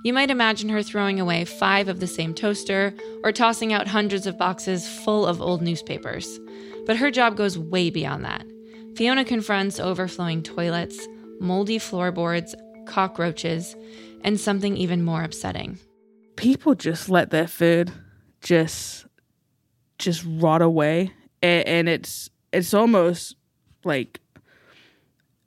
You 0.03 0.13
might 0.13 0.31
imagine 0.31 0.69
her 0.69 0.81
throwing 0.81 1.19
away 1.19 1.43
five 1.43 1.89
of 1.89 2.00
the 2.00 2.07
same 2.07 2.34
toaster 2.34 2.93
or 3.24 3.31
tossing 3.31 3.74
out 3.74 3.88
hundreds 3.88 4.25
of 4.25 4.38
boxes 4.38 4.88
full 4.88 5.25
of 5.25 5.41
old 5.41 5.62
newspapers. 5.62 6.39
But 6.86 6.98
her 6.98 7.12
job 7.12 7.36
goes 7.36 7.57
way 7.57 7.89
beyond 7.89 8.24
that. 8.24 8.46
Fiona 8.96 9.25
confronts 9.25 9.79
overflowing 9.79 10.41
toilets, 10.41 11.05
moldy 11.39 11.77
floorboards, 11.77 12.55
cockroaches, 12.86 13.75
and 14.24 14.39
something 14.39 14.77
even 14.77 15.03
more 15.03 15.24
upsetting. 15.24 15.77
People 16.38 16.74
just 16.74 17.10
let 17.10 17.29
their 17.32 17.48
food 17.48 17.91
just 18.41 19.06
just 20.00 20.24
rot 20.25 20.62
away 20.62 21.12
and, 21.41 21.67
and 21.67 21.89
it's 21.89 22.29
it's 22.53 22.74
almost 22.74 23.36
like 23.84 24.22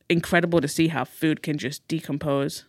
incredible 0.09 0.61
to 0.61 0.69
see 0.69 0.89
how 0.89 1.05
food 1.05 1.43
can 1.43 1.57
just 1.57 1.87
decompose 1.89 2.65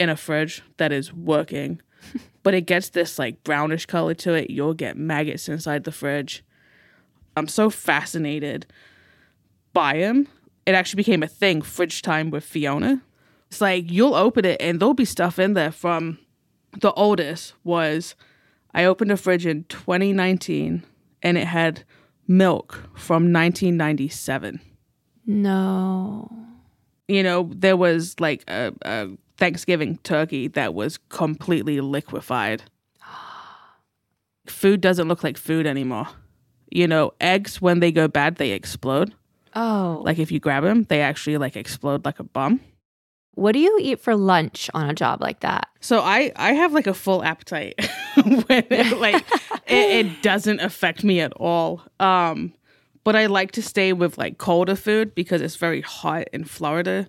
in 0.00 0.08
a 0.08 0.16
fridge 0.16 0.62
that 0.78 0.92
is 0.92 1.12
working. 1.12 1.80
but 2.42 2.54
it 2.54 2.62
gets 2.62 2.90
this 2.90 3.18
like 3.18 3.44
brownish 3.44 3.86
color 3.86 4.14
to 4.14 4.34
it. 4.34 4.50
You'll 4.50 4.74
get 4.74 4.96
maggots 4.96 5.48
inside 5.48 5.84
the 5.84 5.92
fridge. 5.92 6.44
I'm 7.36 7.48
so 7.48 7.68
fascinated 7.68 8.66
by 9.72 9.98
them 9.98 10.26
It 10.64 10.74
actually 10.74 10.96
became 10.96 11.22
a 11.22 11.28
thing, 11.28 11.60
fridge 11.60 12.00
time 12.00 12.30
with 12.30 12.44
Fiona. 12.44 13.02
It's 13.50 13.60
like 13.60 13.90
you'll 13.90 14.14
open 14.14 14.44
it 14.46 14.60
and 14.60 14.80
there'll 14.80 14.94
be 14.94 15.04
stuff 15.04 15.38
in 15.38 15.52
there 15.52 15.70
from 15.70 16.18
the 16.80 16.92
oldest 16.92 17.54
was 17.64 18.14
I 18.74 18.84
opened 18.84 19.10
a 19.10 19.16
fridge 19.16 19.46
in 19.46 19.64
2019 19.64 20.84
and 21.22 21.38
it 21.38 21.46
had 21.46 21.84
milk 22.28 22.74
from 22.94 23.32
1997. 23.32 24.60
No. 25.26 26.30
You 27.08 27.22
know, 27.22 27.50
there 27.54 27.76
was 27.76 28.18
like 28.20 28.44
a, 28.48 28.72
a 28.82 29.08
Thanksgiving 29.36 29.98
turkey 29.98 30.48
that 30.48 30.74
was 30.74 30.98
completely 31.08 31.80
liquefied. 31.80 32.64
food 34.46 34.80
doesn't 34.80 35.08
look 35.08 35.24
like 35.24 35.36
food 35.36 35.66
anymore. 35.66 36.08
You 36.70 36.86
know, 36.86 37.12
eggs 37.20 37.60
when 37.62 37.80
they 37.80 37.92
go 37.92 38.08
bad, 38.08 38.36
they 38.36 38.50
explode. 38.50 39.14
Oh. 39.54 40.02
Like 40.04 40.18
if 40.18 40.30
you 40.30 40.40
grab 40.40 40.64
them, 40.64 40.84
they 40.84 41.00
actually 41.00 41.38
like 41.38 41.56
explode 41.56 42.04
like 42.04 42.18
a 42.18 42.24
bomb. 42.24 42.60
What 43.36 43.52
do 43.52 43.58
you 43.58 43.78
eat 43.80 44.00
for 44.00 44.16
lunch 44.16 44.70
on 44.72 44.88
a 44.88 44.94
job 44.94 45.20
like 45.20 45.40
that? 45.40 45.68
So 45.80 46.00
I 46.00 46.32
I 46.36 46.54
have 46.54 46.72
like 46.72 46.86
a 46.86 46.94
full 46.94 47.22
appetite 47.22 47.74
when 48.24 48.64
it, 48.70 48.98
like 48.98 49.24
it, 49.66 50.06
it 50.06 50.22
doesn't 50.22 50.60
affect 50.60 51.04
me 51.04 51.20
at 51.20 51.32
all. 51.34 51.82
Um, 52.00 52.54
but 53.04 53.14
I 53.14 53.26
like 53.26 53.52
to 53.52 53.62
stay 53.62 53.92
with 53.92 54.16
like 54.16 54.38
colder 54.38 54.74
food 54.74 55.14
because 55.14 55.42
it's 55.42 55.56
very 55.56 55.82
hot 55.82 56.28
in 56.32 56.44
Florida. 56.44 57.08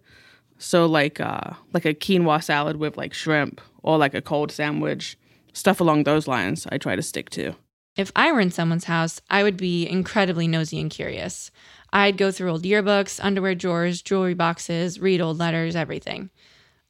So 0.57 0.85
like 0.85 1.21
uh 1.21 1.53
like 1.73 1.85
a 1.85 1.93
quinoa 1.93 2.43
salad 2.43 2.75
with 2.75 2.97
like 2.97 3.13
shrimp 3.13 3.61
or 3.81 3.97
like 3.97 4.13
a 4.13 4.21
cold 4.21 4.51
sandwich, 4.51 5.17
stuff 5.53 5.79
along 5.79 6.03
those 6.03 6.27
lines. 6.27 6.67
I 6.69 6.77
try 6.77 6.97
to 6.97 7.01
stick 7.01 7.29
to. 7.31 7.55
If 7.95 8.11
I 8.15 8.31
were 8.31 8.41
in 8.41 8.51
someone's 8.51 8.83
house, 8.83 9.21
I 9.29 9.43
would 9.43 9.57
be 9.57 9.87
incredibly 9.87 10.47
nosy 10.47 10.79
and 10.79 10.91
curious. 10.91 11.51
I'd 11.97 12.15
go 12.15 12.29
through 12.29 12.51
old 12.51 12.61
yearbooks, 12.61 13.19
underwear 13.23 13.55
drawers, 13.55 14.03
jewelry 14.03 14.35
boxes, 14.35 14.99
read 14.99 15.19
old 15.19 15.39
letters, 15.39 15.75
everything. 15.75 16.29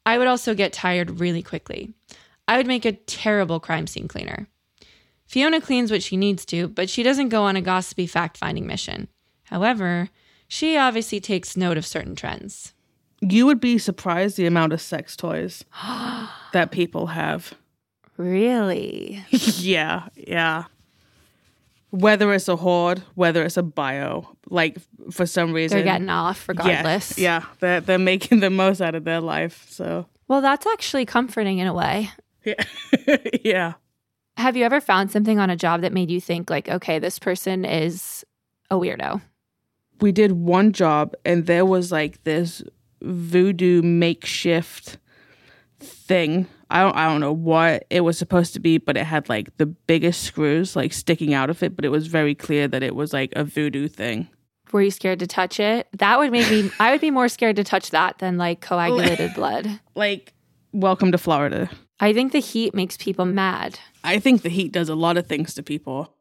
I 0.05 0.17
would 0.17 0.27
also 0.27 0.53
get 0.53 0.73
tired 0.73 1.21
really 1.21 1.41
quickly. 1.41 1.93
I 2.45 2.57
would 2.57 2.67
make 2.67 2.83
a 2.83 2.91
terrible 2.91 3.61
crime 3.61 3.87
scene 3.87 4.09
cleaner. 4.09 4.49
Fiona 5.25 5.61
cleans 5.61 5.91
what 5.91 6.03
she 6.03 6.17
needs 6.17 6.43
to, 6.47 6.67
but 6.67 6.89
she 6.89 7.03
doesn't 7.03 7.29
go 7.29 7.43
on 7.43 7.55
a 7.55 7.61
gossipy 7.61 8.05
fact 8.05 8.35
finding 8.35 8.67
mission. 8.67 9.07
However, 9.43 10.09
she 10.49 10.75
obviously 10.75 11.21
takes 11.21 11.55
note 11.55 11.77
of 11.77 11.85
certain 11.85 12.13
trends. 12.13 12.73
You 13.21 13.45
would 13.45 13.61
be 13.61 13.77
surprised 13.77 14.35
the 14.35 14.45
amount 14.45 14.73
of 14.73 14.81
sex 14.81 15.15
toys 15.15 15.63
that 16.51 16.71
people 16.71 17.07
have. 17.07 17.53
Really? 18.17 19.23
yeah, 19.31 20.09
yeah. 20.15 20.65
Whether 21.89 22.33
it's 22.33 22.47
a 22.49 22.57
hoard, 22.57 23.01
whether 23.15 23.43
it's 23.43 23.55
a 23.57 23.63
bio, 23.63 24.35
like 24.49 24.77
for 25.09 25.25
some 25.25 25.53
reason 25.53 25.77
They're 25.77 25.85
getting 25.85 26.09
off 26.09 26.47
regardless. 26.49 27.17
Yeah, 27.17 27.39
yeah, 27.39 27.45
they're 27.59 27.81
they're 27.81 27.97
making 27.99 28.41
the 28.41 28.49
most 28.49 28.81
out 28.81 28.93
of 28.95 29.05
their 29.05 29.21
life. 29.21 29.65
So 29.69 30.05
Well, 30.27 30.41
that's 30.41 30.65
actually 30.67 31.05
comforting 31.05 31.59
in 31.59 31.67
a 31.67 31.73
way. 31.73 32.11
yeah, 32.43 32.63
yeah. 33.43 33.73
Have 34.35 34.55
you 34.57 34.65
ever 34.65 34.81
found 34.81 35.11
something 35.11 35.39
on 35.39 35.49
a 35.49 35.55
job 35.55 35.81
that 35.81 35.93
made 35.93 36.11
you 36.11 36.21
think, 36.21 36.49
like, 36.49 36.69
okay, 36.69 36.99
this 36.99 37.17
person 37.17 37.65
is 37.65 38.23
a 38.69 38.75
weirdo? 38.75 39.21
We 39.99 40.11
did 40.11 40.33
one 40.33 40.73
job, 40.73 41.15
and 41.25 41.47
there 41.47 41.65
was 41.65 41.91
like 41.91 42.23
this 42.23 42.61
voodoo 43.01 43.81
makeshift 43.81 44.97
thing. 45.79 46.47
I 46.69 46.81
don't, 46.81 46.95
I 46.95 47.07
don't 47.07 47.21
know 47.21 47.31
what 47.33 47.85
it 47.89 48.01
was 48.01 48.17
supposed 48.17 48.53
to 48.53 48.59
be, 48.59 48.77
but 48.77 48.97
it 48.97 49.05
had 49.05 49.29
like 49.29 49.55
the 49.57 49.65
biggest 49.65 50.23
screws 50.23 50.75
like 50.75 50.93
sticking 50.93 51.33
out 51.33 51.49
of 51.49 51.63
it. 51.63 51.75
But 51.75 51.85
it 51.85 51.89
was 51.89 52.07
very 52.07 52.35
clear 52.35 52.67
that 52.67 52.83
it 52.83 52.95
was 52.95 53.13
like 53.13 53.31
a 53.35 53.43
voodoo 53.43 53.87
thing. 53.87 54.27
Were 54.71 54.81
you 54.81 54.91
scared 54.91 55.19
to 55.19 55.27
touch 55.27 55.59
it? 55.61 55.87
That 55.93 56.19
would 56.19 56.31
make 56.31 56.49
me, 56.49 56.69
I 56.79 56.91
would 56.91 56.99
be 56.99 57.11
more 57.11 57.29
scared 57.29 57.55
to 57.55 57.63
touch 57.63 57.91
that 57.91 58.17
than 58.19 58.37
like 58.37 58.59
coagulated 58.59 59.33
blood. 59.35 59.79
Like, 59.95 60.33
welcome 60.73 61.11
to 61.13 61.17
Florida. 61.17 61.69
I 61.99 62.11
think 62.13 62.33
the 62.33 62.39
heat 62.39 62.75
makes 62.75 62.97
people 62.97 63.25
mad. 63.25 63.79
I 64.03 64.19
think 64.19 64.41
the 64.41 64.49
heat 64.49 64.71
does 64.73 64.89
a 64.89 64.95
lot 64.95 65.17
of 65.17 65.25
things 65.25 65.53
to 65.53 65.63
people. 65.63 66.13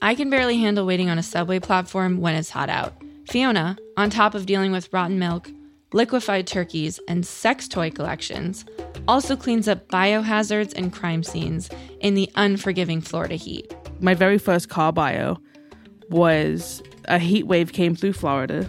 I 0.00 0.14
can 0.14 0.30
barely 0.30 0.58
handle 0.58 0.86
waiting 0.86 1.10
on 1.10 1.18
a 1.18 1.22
subway 1.24 1.58
platform 1.58 2.20
when 2.20 2.36
it's 2.36 2.50
hot 2.50 2.70
out. 2.70 2.94
Fiona, 3.28 3.76
on 3.96 4.08
top 4.08 4.34
of 4.34 4.46
dealing 4.46 4.70
with 4.72 4.92
rotten 4.92 5.18
milk, 5.18 5.50
liquefied 5.92 6.46
turkeys, 6.46 7.00
and 7.08 7.26
sex 7.26 7.68
toy 7.68 7.90
collections, 7.90 8.64
also 9.06 9.36
cleans 9.36 9.68
up 9.68 9.88
biohazards 9.88 10.74
and 10.76 10.92
crime 10.92 11.22
scenes 11.22 11.70
in 12.00 12.14
the 12.14 12.30
unforgiving 12.34 13.00
Florida 13.00 13.36
heat. 13.36 13.74
My 14.00 14.14
very 14.14 14.38
first 14.38 14.68
car 14.68 14.92
bio 14.92 15.38
was 16.10 16.82
a 17.06 17.18
heat 17.18 17.46
wave 17.46 17.72
came 17.72 17.94
through 17.94 18.12
Florida 18.12 18.68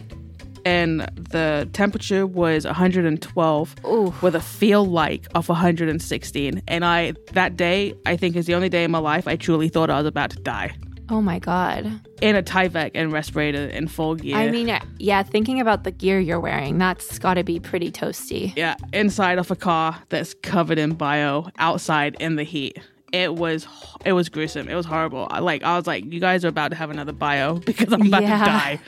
and 0.66 1.02
the 1.16 1.70
temperature 1.74 2.28
was 2.28 2.66
112 2.66 3.76
Ooh. 3.86 4.14
with 4.22 4.36
a 4.36 4.42
feel 4.42 4.86
like 4.86 5.26
of 5.34 5.48
116 5.48 6.62
and 6.68 6.86
I 6.86 7.14
that 7.34 7.56
day 7.56 7.94
I 8.06 8.18
think 8.18 8.36
is 8.36 8.46
the 8.46 8.56
only 8.56 8.70
day 8.70 8.84
in 8.84 8.92
my 8.92 9.00
life 9.00 9.28
I 9.28 9.36
truly 9.36 9.70
thought 9.70 9.90
I 9.90 9.98
was 9.98 10.06
about 10.06 10.32
to 10.32 10.40
die 10.40 10.76
Oh 11.12 11.22
my 11.22 11.40
God. 11.40 12.00
in 12.22 12.36
a 12.36 12.44
Tyvek 12.44 12.92
and 12.96 13.12
respirator 13.12 13.66
in 13.68 13.88
full 13.88 14.16
gear. 14.16 14.36
I 14.38 14.50
mean, 14.52 14.78
yeah, 15.00 15.24
thinking 15.24 15.60
about 15.60 15.84
the 15.84 15.92
gear 15.92 16.20
you're 16.20 16.40
wearing, 16.40 16.78
that's 16.78 17.18
got 17.20 17.34
to 17.36 17.44
be 17.44 17.60
pretty 17.60 17.92
toasty. 17.92 18.54
yeah, 18.56 18.76
inside 18.94 19.40
of 19.40 19.50
a 19.52 19.56
car 19.56 19.98
that's 20.10 20.34
covered 20.36 20.78
in 20.78 20.94
bio, 20.94 21.48
outside 21.58 22.16
in 22.20 22.36
the 22.36 22.44
heat. 22.44 22.78
It 23.12 23.34
was 23.36 23.68
it 24.06 24.14
was 24.14 24.30
gruesome. 24.30 24.70
It 24.70 24.76
was 24.76 24.86
horrible. 24.86 25.28
I, 25.32 25.40
like 25.40 25.64
I 25.64 25.76
was 25.78 25.88
like, 25.88 26.06
you 26.12 26.20
guys 26.20 26.46
are 26.46 26.50
about 26.50 26.68
to 26.70 26.76
have 26.76 26.92
another 26.92 27.12
bio 27.14 27.56
because 27.66 27.92
I'm 27.92 28.06
about 28.08 28.22
Yeah. 28.22 28.38
to 28.40 28.46
die. 28.46 28.80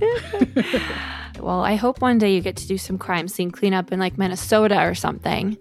Well, 1.40 1.60
I 1.62 1.76
hope 1.76 2.00
one 2.00 2.18
day 2.18 2.34
you 2.34 2.40
get 2.40 2.56
to 2.56 2.66
do 2.66 2.76
some 2.76 2.98
crime 2.98 3.28
scene 3.28 3.52
cleanup 3.52 3.92
in 3.92 4.00
like 4.00 4.18
Minnesota 4.18 4.82
or 4.84 4.96
something, 4.96 5.56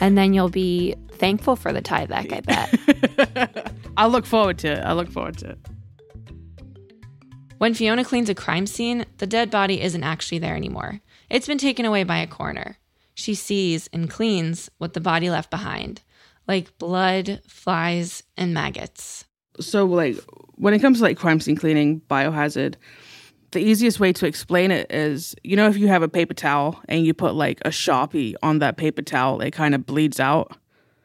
and 0.00 0.18
then 0.18 0.34
you'll 0.34 0.48
be 0.48 0.96
thankful 1.12 1.54
for 1.54 1.72
the 1.72 1.80
Tyvek, 1.80 2.32
I 2.32 2.40
bet. 2.40 3.72
I 3.96 4.06
look 4.06 4.26
forward 4.26 4.58
to 4.58 4.68
it. 4.68 4.78
I 4.78 4.92
look 4.92 5.10
forward 5.10 5.38
to 5.38 5.50
it. 5.50 5.58
When 7.58 7.74
Fiona 7.74 8.04
cleans 8.04 8.30
a 8.30 8.34
crime 8.34 8.66
scene, 8.66 9.04
the 9.18 9.26
dead 9.26 9.50
body 9.50 9.82
isn't 9.82 10.02
actually 10.02 10.38
there 10.38 10.56
anymore. 10.56 11.00
It's 11.28 11.46
been 11.46 11.58
taken 11.58 11.84
away 11.84 12.04
by 12.04 12.18
a 12.18 12.26
coroner. 12.26 12.78
She 13.14 13.34
sees 13.34 13.86
and 13.92 14.08
cleans 14.08 14.70
what 14.78 14.94
the 14.94 15.00
body 15.00 15.28
left 15.28 15.50
behind, 15.50 16.00
like 16.48 16.78
blood, 16.78 17.42
flies, 17.46 18.22
and 18.36 18.54
maggots. 18.54 19.26
So 19.60 19.84
like 19.84 20.16
when 20.54 20.72
it 20.72 20.78
comes 20.78 20.98
to 20.98 21.04
like 21.04 21.18
crime 21.18 21.38
scene 21.38 21.56
cleaning, 21.56 22.00
biohazard, 22.08 22.76
the 23.50 23.60
easiest 23.60 24.00
way 24.00 24.12
to 24.14 24.26
explain 24.26 24.70
it 24.70 24.90
is, 24.90 25.34
you 25.42 25.54
know, 25.56 25.68
if 25.68 25.76
you 25.76 25.88
have 25.88 26.02
a 26.02 26.08
paper 26.08 26.32
towel 26.32 26.80
and 26.88 27.04
you 27.04 27.12
put 27.12 27.34
like 27.34 27.60
a 27.66 27.68
sharpie 27.68 28.34
on 28.42 28.60
that 28.60 28.78
paper 28.78 29.02
towel, 29.02 29.40
it 29.42 29.50
kind 29.50 29.74
of 29.74 29.84
bleeds 29.84 30.18
out. 30.18 30.56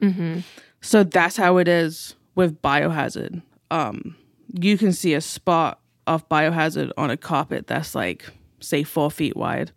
Mm-hmm. 0.01 0.39
So 0.79 1.03
that's 1.03 1.35
how 1.35 1.57
it 1.57 1.67
is 1.67 2.15
with 2.35 2.61
biohazard. 2.61 3.41
Um, 3.71 4.15
you 4.53 4.77
can 4.77 4.93
see 4.93 5.13
a 5.13 5.21
spot 5.21 5.79
of 6.05 6.27
biohazard 6.29 6.91
on 6.97 7.09
a 7.09 7.17
carpet 7.17 7.67
that's 7.67 7.95
like, 7.95 8.25
say, 8.59 8.83
four 8.83 9.09
feet 9.09 9.35
wide. 9.35 9.71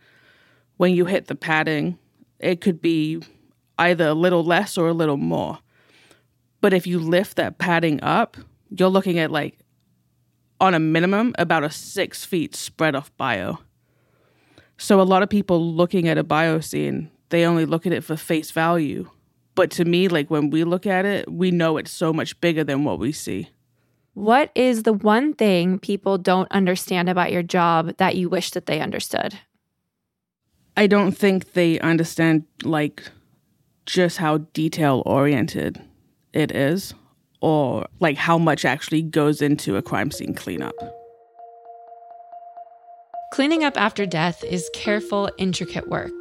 when 0.76 0.94
you 0.94 1.06
hit 1.06 1.26
the 1.26 1.34
padding, 1.34 1.98
it 2.38 2.60
could 2.60 2.80
be 2.80 3.20
either 3.78 4.08
a 4.08 4.14
little 4.14 4.44
less 4.44 4.78
or 4.78 4.88
a 4.88 4.92
little 4.92 5.16
more. 5.16 5.58
But 6.60 6.72
if 6.72 6.86
you 6.86 6.98
lift 6.98 7.36
that 7.36 7.58
padding 7.58 8.02
up, 8.02 8.36
you're 8.70 8.88
looking 8.88 9.18
at 9.18 9.30
like 9.30 9.58
on 10.60 10.74
a 10.74 10.78
minimum 10.78 11.34
about 11.38 11.64
a 11.64 11.70
six 11.70 12.24
feet 12.24 12.54
spread 12.54 12.94
off 12.94 13.16
bio. 13.16 13.58
So 14.76 15.00
a 15.00 15.02
lot 15.02 15.22
of 15.22 15.28
people 15.28 15.74
looking 15.74 16.08
at 16.08 16.18
a 16.18 16.24
bio 16.24 16.60
scene, 16.60 17.10
they 17.30 17.44
only 17.44 17.66
look 17.66 17.86
at 17.86 17.92
it 17.92 18.04
for 18.04 18.16
face 18.16 18.50
value. 18.50 19.10
But 19.58 19.72
to 19.72 19.84
me, 19.84 20.06
like 20.06 20.30
when 20.30 20.50
we 20.50 20.62
look 20.62 20.86
at 20.86 21.04
it, 21.04 21.28
we 21.28 21.50
know 21.50 21.78
it's 21.78 21.90
so 21.90 22.12
much 22.12 22.40
bigger 22.40 22.62
than 22.62 22.84
what 22.84 23.00
we 23.00 23.10
see. 23.10 23.48
What 24.14 24.52
is 24.54 24.84
the 24.84 24.92
one 24.92 25.34
thing 25.34 25.80
people 25.80 26.16
don't 26.16 26.46
understand 26.52 27.08
about 27.08 27.32
your 27.32 27.42
job 27.42 27.96
that 27.96 28.14
you 28.14 28.28
wish 28.28 28.52
that 28.52 28.66
they 28.66 28.80
understood? 28.80 29.36
I 30.76 30.86
don't 30.86 31.10
think 31.10 31.54
they 31.54 31.80
understand 31.80 32.44
like 32.62 33.02
just 33.84 34.18
how 34.18 34.38
detail 34.54 35.02
oriented 35.04 35.82
it 36.32 36.52
is 36.52 36.94
or 37.40 37.84
like 37.98 38.16
how 38.16 38.38
much 38.38 38.64
actually 38.64 39.02
goes 39.02 39.42
into 39.42 39.74
a 39.74 39.82
crime 39.82 40.12
scene 40.12 40.34
cleanup. 40.34 40.76
Cleaning 43.32 43.64
up 43.64 43.76
after 43.76 44.06
death 44.06 44.44
is 44.44 44.70
careful, 44.72 45.28
intricate 45.36 45.88
work. 45.88 46.12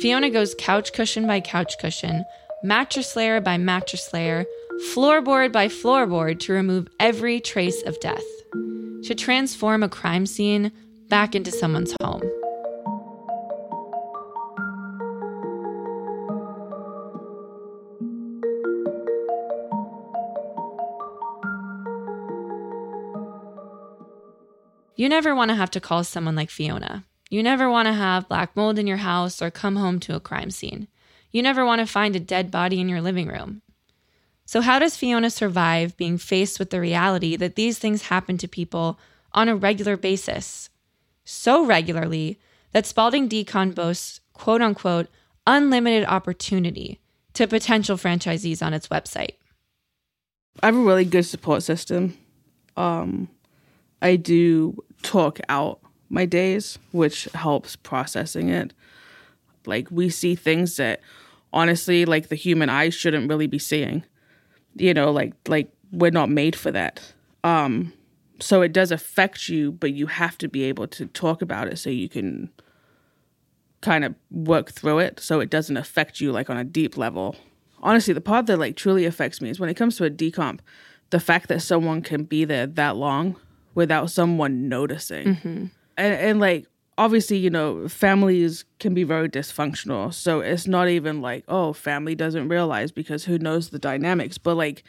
Fiona 0.00 0.28
goes 0.28 0.56
couch 0.58 0.92
cushion 0.92 1.24
by 1.24 1.40
couch 1.40 1.78
cushion, 1.78 2.24
mattress 2.64 3.14
layer 3.14 3.42
by 3.42 3.58
mattress 3.58 4.10
layer, 4.14 4.46
floorboard 4.94 5.52
by 5.52 5.68
floorboard 5.68 6.40
to 6.40 6.52
remove 6.54 6.88
every 6.98 7.38
trace 7.38 7.82
of 7.82 8.00
death, 8.00 8.24
to 9.02 9.14
transform 9.14 9.82
a 9.82 9.88
crime 9.88 10.24
scene 10.24 10.72
back 11.10 11.34
into 11.34 11.52
someone's 11.52 11.94
home. 12.00 12.22
You 24.96 25.10
never 25.10 25.34
want 25.34 25.50
to 25.50 25.54
have 25.54 25.70
to 25.72 25.80
call 25.80 26.02
someone 26.02 26.34
like 26.34 26.48
Fiona. 26.48 27.04
You 27.28 27.42
never 27.42 27.68
want 27.68 27.88
to 27.88 27.92
have 27.92 28.28
black 28.28 28.56
mold 28.56 28.78
in 28.78 28.86
your 28.86 28.98
house 28.98 29.42
or 29.42 29.50
come 29.50 29.76
home 29.76 30.00
to 30.00 30.16
a 30.16 30.20
crime 30.20 30.50
scene. 30.50 30.88
You 31.34 31.42
never 31.42 31.66
want 31.66 31.80
to 31.80 31.86
find 31.86 32.14
a 32.14 32.20
dead 32.20 32.52
body 32.52 32.80
in 32.80 32.88
your 32.88 33.02
living 33.02 33.26
room. 33.26 33.60
So, 34.46 34.60
how 34.60 34.78
does 34.78 34.96
Fiona 34.96 35.30
survive 35.30 35.96
being 35.96 36.16
faced 36.16 36.60
with 36.60 36.70
the 36.70 36.80
reality 36.80 37.34
that 37.34 37.56
these 37.56 37.76
things 37.76 38.02
happen 38.02 38.38
to 38.38 38.46
people 38.46 39.00
on 39.32 39.48
a 39.48 39.56
regular 39.56 39.96
basis? 39.96 40.70
So 41.24 41.66
regularly 41.66 42.38
that 42.70 42.86
Spalding 42.86 43.28
Decon 43.28 43.74
boasts, 43.74 44.20
quote 44.32 44.62
unquote, 44.62 45.08
unlimited 45.44 46.06
opportunity 46.06 47.00
to 47.32 47.48
potential 47.48 47.96
franchisees 47.96 48.64
on 48.64 48.72
its 48.72 48.86
website. 48.86 49.34
I 50.62 50.66
have 50.66 50.76
a 50.76 50.78
really 50.78 51.04
good 51.04 51.24
support 51.24 51.64
system. 51.64 52.16
Um, 52.76 53.28
I 54.00 54.14
do 54.14 54.84
talk 55.02 55.40
out 55.48 55.80
my 56.08 56.26
days, 56.26 56.78
which 56.92 57.24
helps 57.34 57.74
processing 57.74 58.50
it. 58.50 58.72
Like 59.66 59.88
we 59.90 60.10
see 60.10 60.36
things 60.36 60.76
that 60.76 61.00
honestly, 61.54 62.04
like 62.04 62.28
the 62.28 62.34
human 62.34 62.68
eye 62.68 62.90
shouldn't 62.90 63.30
really 63.30 63.46
be 63.46 63.58
seeing. 63.58 64.04
You 64.74 64.92
know, 64.92 65.10
like 65.10 65.32
like 65.48 65.70
we're 65.90 66.10
not 66.10 66.28
made 66.28 66.56
for 66.56 66.70
that. 66.72 67.14
Um, 67.44 67.92
so 68.40 68.60
it 68.62 68.72
does 68.72 68.90
affect 68.90 69.48
you, 69.48 69.72
but 69.72 69.92
you 69.92 70.06
have 70.06 70.36
to 70.38 70.48
be 70.48 70.64
able 70.64 70.88
to 70.88 71.06
talk 71.06 71.40
about 71.40 71.68
it 71.68 71.78
so 71.78 71.88
you 71.88 72.08
can 72.08 72.50
kind 73.80 74.04
of 74.04 74.14
work 74.30 74.72
through 74.72 74.98
it 74.98 75.20
so 75.20 75.40
it 75.40 75.50
doesn't 75.50 75.76
affect 75.76 76.20
you 76.20 76.32
like 76.32 76.50
on 76.50 76.56
a 76.56 76.64
deep 76.64 76.96
level. 76.96 77.36
Honestly, 77.82 78.14
the 78.14 78.20
part 78.20 78.46
that 78.46 78.58
like 78.58 78.76
truly 78.76 79.04
affects 79.04 79.40
me 79.40 79.50
is 79.50 79.60
when 79.60 79.68
it 79.70 79.74
comes 79.74 79.96
to 79.96 80.04
a 80.04 80.10
decomp, 80.10 80.60
the 81.10 81.20
fact 81.20 81.48
that 81.48 81.60
someone 81.60 82.02
can 82.02 82.24
be 82.24 82.44
there 82.44 82.66
that 82.66 82.96
long 82.96 83.36
without 83.74 84.10
someone 84.10 84.68
noticing. 84.68 85.26
Mm-hmm. 85.36 85.66
And, 85.96 86.14
and 86.14 86.40
like, 86.40 86.66
obviously, 86.98 87.36
you 87.36 87.50
know, 87.50 87.88
families 87.88 88.64
can 88.78 88.94
be 88.94 89.04
very 89.04 89.28
dysfunctional. 89.28 90.12
So 90.12 90.40
it's 90.40 90.66
not 90.66 90.88
even 90.88 91.20
like, 91.20 91.44
oh, 91.48 91.72
family 91.72 92.14
doesn't 92.14 92.48
realize 92.48 92.92
because 92.92 93.24
who 93.24 93.38
knows 93.38 93.70
the 93.70 93.78
dynamics. 93.78 94.38
But 94.38 94.56
like, 94.56 94.84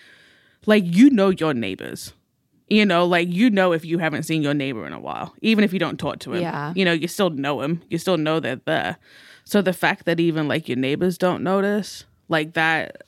like 0.65 0.83
you 0.85 1.09
know 1.09 1.29
your 1.29 1.53
neighbors. 1.53 2.13
You 2.67 2.85
know, 2.85 3.05
like 3.05 3.29
you 3.29 3.51
know 3.51 3.73
if 3.73 3.85
you 3.85 3.99
haven't 3.99 4.23
seen 4.23 4.41
your 4.41 4.55
neighbor 4.55 4.87
in 4.87 4.93
a 4.93 4.99
while, 4.99 5.35
even 5.41 5.63
if 5.63 5.71
you 5.71 5.77
don't 5.77 5.99
talk 5.99 6.19
to 6.19 6.33
him. 6.33 6.41
Yeah. 6.41 6.73
You 6.75 6.83
know, 6.83 6.93
you 6.93 7.07
still 7.07 7.29
know 7.29 7.61
him. 7.61 7.83
You 7.89 7.99
still 7.99 8.17
know 8.17 8.39
they're 8.39 8.55
there. 8.55 8.97
So 9.43 9.61
the 9.61 9.73
fact 9.73 10.05
that 10.05 10.19
even 10.19 10.47
like 10.47 10.67
your 10.67 10.77
neighbors 10.77 11.19
don't 11.19 11.43
notice, 11.43 12.05
like 12.27 12.53
that 12.53 13.03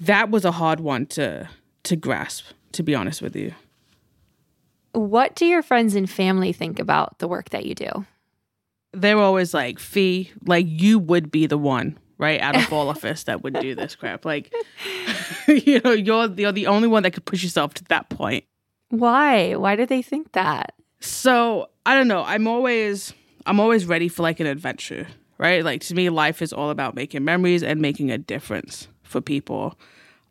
that 0.00 0.30
was 0.30 0.46
a 0.46 0.52
hard 0.52 0.80
one 0.80 1.06
to 1.06 1.48
to 1.84 1.96
grasp, 1.96 2.46
to 2.72 2.82
be 2.82 2.94
honest 2.94 3.20
with 3.20 3.36
you. 3.36 3.54
What 4.92 5.34
do 5.34 5.46
your 5.46 5.62
friends 5.62 5.94
and 5.94 6.08
family 6.08 6.52
think 6.52 6.78
about 6.78 7.18
the 7.18 7.28
work 7.28 7.50
that 7.50 7.66
you 7.66 7.74
do? 7.74 8.06
They're 8.92 9.18
always 9.18 9.54
like, 9.54 9.78
Fee, 9.78 10.30
like 10.44 10.66
you 10.68 10.98
would 10.98 11.30
be 11.30 11.46
the 11.46 11.56
one, 11.56 11.98
right? 12.18 12.40
Out 12.40 12.56
of 12.56 12.72
all 12.72 12.90
of 12.90 13.04
us 13.04 13.24
that 13.24 13.42
would 13.42 13.54
do 13.54 13.74
this 13.74 13.96
crap. 13.96 14.24
Like 14.24 14.52
you 15.48 15.80
know, 15.80 15.92
you're 15.92 16.26
you're 16.26 16.52
the 16.52 16.66
only 16.66 16.88
one 16.88 17.02
that 17.04 17.12
could 17.12 17.24
push 17.24 17.42
yourself 17.42 17.74
to 17.74 17.84
that 17.84 18.10
point. 18.10 18.44
Why? 18.90 19.54
Why 19.54 19.76
do 19.76 19.86
they 19.86 20.02
think 20.02 20.32
that? 20.32 20.74
So 21.00 21.70
I 21.86 21.94
don't 21.94 22.08
know. 22.08 22.22
I'm 22.24 22.46
always 22.46 23.14
I'm 23.46 23.58
always 23.60 23.86
ready 23.86 24.08
for 24.08 24.22
like 24.22 24.40
an 24.40 24.46
adventure, 24.46 25.06
right? 25.38 25.64
Like 25.64 25.80
to 25.82 25.94
me, 25.94 26.10
life 26.10 26.42
is 26.42 26.52
all 26.52 26.70
about 26.70 26.94
making 26.94 27.24
memories 27.24 27.62
and 27.62 27.80
making 27.80 28.10
a 28.10 28.18
difference 28.18 28.88
for 29.02 29.20
people. 29.20 29.78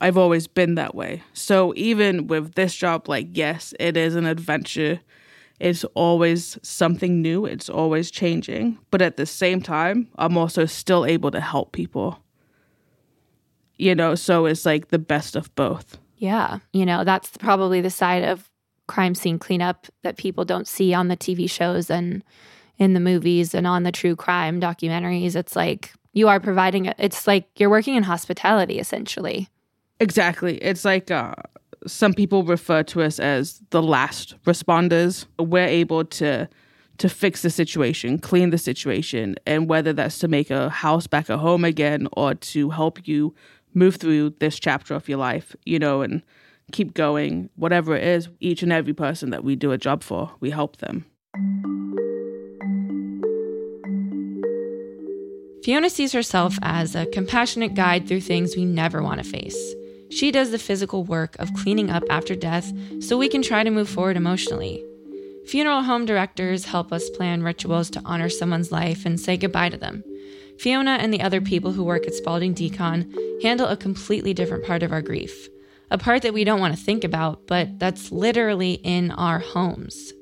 I've 0.01 0.17
always 0.17 0.47
been 0.47 0.75
that 0.75 0.95
way. 0.95 1.21
So 1.33 1.73
even 1.77 2.25
with 2.25 2.55
this 2.55 2.75
job, 2.75 3.07
like 3.07 3.27
yes, 3.33 3.73
it 3.79 3.95
is 3.95 4.15
an 4.15 4.25
adventure. 4.25 4.99
It's 5.59 5.83
always 5.93 6.57
something 6.63 7.21
new. 7.21 7.45
It's 7.45 7.69
always 7.69 8.09
changing. 8.09 8.79
But 8.89 9.03
at 9.03 9.17
the 9.17 9.27
same 9.27 9.61
time, 9.61 10.07
I'm 10.17 10.37
also 10.37 10.65
still 10.65 11.05
able 11.05 11.29
to 11.29 11.39
help 11.39 11.71
people. 11.71 12.17
You 13.77 13.93
know, 13.93 14.15
so 14.15 14.47
it's 14.47 14.65
like 14.65 14.87
the 14.87 14.99
best 14.99 15.35
of 15.35 15.53
both. 15.53 15.99
Yeah. 16.17 16.59
You 16.73 16.85
know, 16.85 17.03
that's 17.03 17.37
probably 17.37 17.79
the 17.79 17.91
side 17.91 18.23
of 18.23 18.49
crime 18.87 19.13
scene 19.13 19.37
cleanup 19.37 19.85
that 20.01 20.17
people 20.17 20.45
don't 20.45 20.67
see 20.67 20.95
on 20.95 21.09
the 21.09 21.17
TV 21.17 21.49
shows 21.49 21.91
and 21.91 22.23
in 22.79 22.93
the 22.93 22.99
movies 22.99 23.53
and 23.53 23.67
on 23.67 23.83
the 23.83 23.91
true 23.91 24.15
crime 24.15 24.59
documentaries. 24.59 25.35
It's 25.35 25.55
like 25.55 25.93
you 26.13 26.27
are 26.27 26.39
providing. 26.39 26.87
It's 26.97 27.27
like 27.27 27.47
you're 27.59 27.69
working 27.69 27.95
in 27.95 28.03
hospitality 28.03 28.79
essentially. 28.79 29.47
Exactly. 30.01 30.57
It's 30.57 30.83
like 30.83 31.11
uh, 31.11 31.35
some 31.85 32.15
people 32.15 32.43
refer 32.43 32.81
to 32.83 33.03
us 33.03 33.19
as 33.19 33.61
the 33.69 33.83
last 33.83 34.33
responders. 34.45 35.25
We're 35.39 35.67
able 35.67 36.03
to 36.05 36.49
to 36.97 37.09
fix 37.09 37.41
the 37.41 37.49
situation, 37.49 38.19
clean 38.19 38.51
the 38.51 38.57
situation, 38.59 39.35
and 39.47 39.67
whether 39.67 39.91
that's 39.91 40.19
to 40.19 40.27
make 40.27 40.51
a 40.51 40.69
house 40.69 41.07
back 41.07 41.29
a 41.29 41.37
home 41.37 41.63
again 41.65 42.07
or 42.13 42.35
to 42.35 42.69
help 42.69 43.07
you 43.07 43.33
move 43.73 43.95
through 43.95 44.29
this 44.39 44.59
chapter 44.59 44.93
of 44.93 45.09
your 45.09 45.17
life, 45.17 45.55
you 45.65 45.79
know, 45.79 46.01
and 46.01 46.21
keep 46.71 46.93
going, 46.93 47.49
whatever 47.55 47.95
it 47.95 48.03
is, 48.03 48.27
each 48.39 48.61
and 48.61 48.71
every 48.71 48.93
person 48.93 49.31
that 49.31 49.43
we 49.43 49.55
do 49.55 49.71
a 49.71 49.79
job 49.79 50.03
for, 50.03 50.31
we 50.41 50.51
help 50.51 50.77
them. 50.77 51.05
Fiona 55.63 55.89
sees 55.89 56.11
herself 56.11 56.57
as 56.61 56.95
a 56.95 57.07
compassionate 57.07 57.73
guide 57.73 58.07
through 58.07 58.21
things 58.21 58.55
we 58.55 58.65
never 58.65 59.01
want 59.01 59.23
to 59.23 59.27
face. 59.27 59.75
She 60.11 60.31
does 60.31 60.51
the 60.51 60.59
physical 60.59 61.03
work 61.03 61.35
of 61.39 61.53
cleaning 61.53 61.89
up 61.89 62.03
after 62.09 62.35
death 62.35 62.71
so 62.99 63.17
we 63.17 63.29
can 63.29 63.41
try 63.41 63.63
to 63.63 63.71
move 63.71 63.89
forward 63.89 64.17
emotionally. 64.17 64.83
Funeral 65.47 65.81
home 65.83 66.05
directors 66.05 66.65
help 66.65 66.93
us 66.93 67.09
plan 67.09 67.43
rituals 67.43 67.89
to 67.91 68.01
honor 68.05 68.29
someone's 68.29 68.71
life 68.71 69.05
and 69.05 69.19
say 69.19 69.37
goodbye 69.37 69.69
to 69.69 69.77
them. 69.77 70.03
Fiona 70.59 70.91
and 70.91 71.11
the 71.11 71.21
other 71.21 71.41
people 71.41 71.71
who 71.71 71.83
work 71.83 72.05
at 72.05 72.13
Spalding 72.13 72.53
Decon 72.53 73.11
handle 73.41 73.67
a 73.67 73.77
completely 73.77 74.33
different 74.33 74.65
part 74.65 74.83
of 74.83 74.91
our 74.91 75.01
grief, 75.01 75.49
a 75.89 75.97
part 75.97 76.21
that 76.21 76.33
we 76.33 76.43
don't 76.43 76.59
want 76.59 76.77
to 76.77 76.83
think 76.83 77.03
about, 77.03 77.47
but 77.47 77.79
that's 77.79 78.11
literally 78.11 78.73
in 78.73 79.11
our 79.11 79.39
homes. 79.39 80.13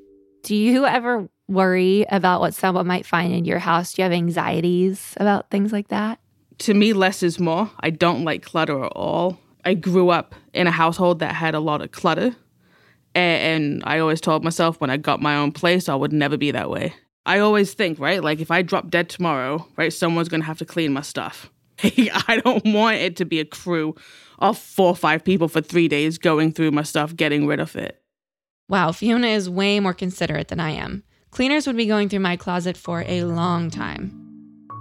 Do 0.42 0.56
you 0.56 0.86
ever 0.86 1.28
worry 1.48 2.06
about 2.10 2.40
what 2.40 2.54
someone 2.54 2.86
might 2.86 3.04
find 3.04 3.34
in 3.34 3.44
your 3.44 3.58
house? 3.58 3.92
Do 3.92 4.00
you 4.00 4.04
have 4.04 4.12
anxieties 4.12 5.14
about 5.18 5.50
things 5.50 5.72
like 5.72 5.88
that? 5.88 6.20
To 6.60 6.74
me, 6.74 6.92
less 6.92 7.22
is 7.22 7.38
more. 7.38 7.70
I 7.80 7.90
don't 7.90 8.24
like 8.24 8.42
clutter 8.42 8.84
at 8.84 8.92
all. 8.92 9.38
I 9.64 9.74
grew 9.74 10.10
up 10.10 10.34
in 10.52 10.66
a 10.66 10.70
household 10.70 11.18
that 11.20 11.34
had 11.34 11.54
a 11.54 11.60
lot 11.60 11.82
of 11.82 11.92
clutter. 11.92 12.34
And 13.14 13.82
I 13.84 13.98
always 13.98 14.20
told 14.20 14.44
myself 14.44 14.80
when 14.80 14.90
I 14.90 14.96
got 14.96 15.20
my 15.20 15.36
own 15.36 15.52
place, 15.52 15.88
I 15.88 15.94
would 15.94 16.12
never 16.12 16.36
be 16.36 16.50
that 16.52 16.70
way. 16.70 16.94
I 17.26 17.40
always 17.40 17.74
think, 17.74 17.98
right? 17.98 18.22
Like 18.22 18.40
if 18.40 18.50
I 18.50 18.62
drop 18.62 18.88
dead 18.90 19.08
tomorrow, 19.08 19.66
right, 19.76 19.92
someone's 19.92 20.28
gonna 20.28 20.44
have 20.44 20.58
to 20.58 20.64
clean 20.64 20.92
my 20.92 21.02
stuff. 21.02 21.50
I 21.82 22.40
don't 22.44 22.64
want 22.66 22.96
it 22.98 23.16
to 23.16 23.24
be 23.24 23.40
a 23.40 23.44
crew 23.44 23.94
of 24.38 24.58
four 24.58 24.88
or 24.88 24.96
five 24.96 25.24
people 25.24 25.48
for 25.48 25.60
three 25.60 25.88
days 25.88 26.18
going 26.18 26.52
through 26.52 26.70
my 26.70 26.82
stuff, 26.82 27.14
getting 27.14 27.46
rid 27.46 27.60
of 27.60 27.76
it. 27.76 28.02
Wow, 28.68 28.92
Fiona 28.92 29.26
is 29.26 29.50
way 29.50 29.80
more 29.80 29.94
considerate 29.94 30.48
than 30.48 30.60
I 30.60 30.70
am. 30.70 31.02
cleaners 31.30 31.66
would 31.66 31.76
be 31.76 31.86
going 31.86 32.08
through 32.08 32.20
my 32.20 32.36
closet 32.36 32.76
for 32.76 33.04
a 33.06 33.24
long 33.24 33.70
time. 33.70 34.16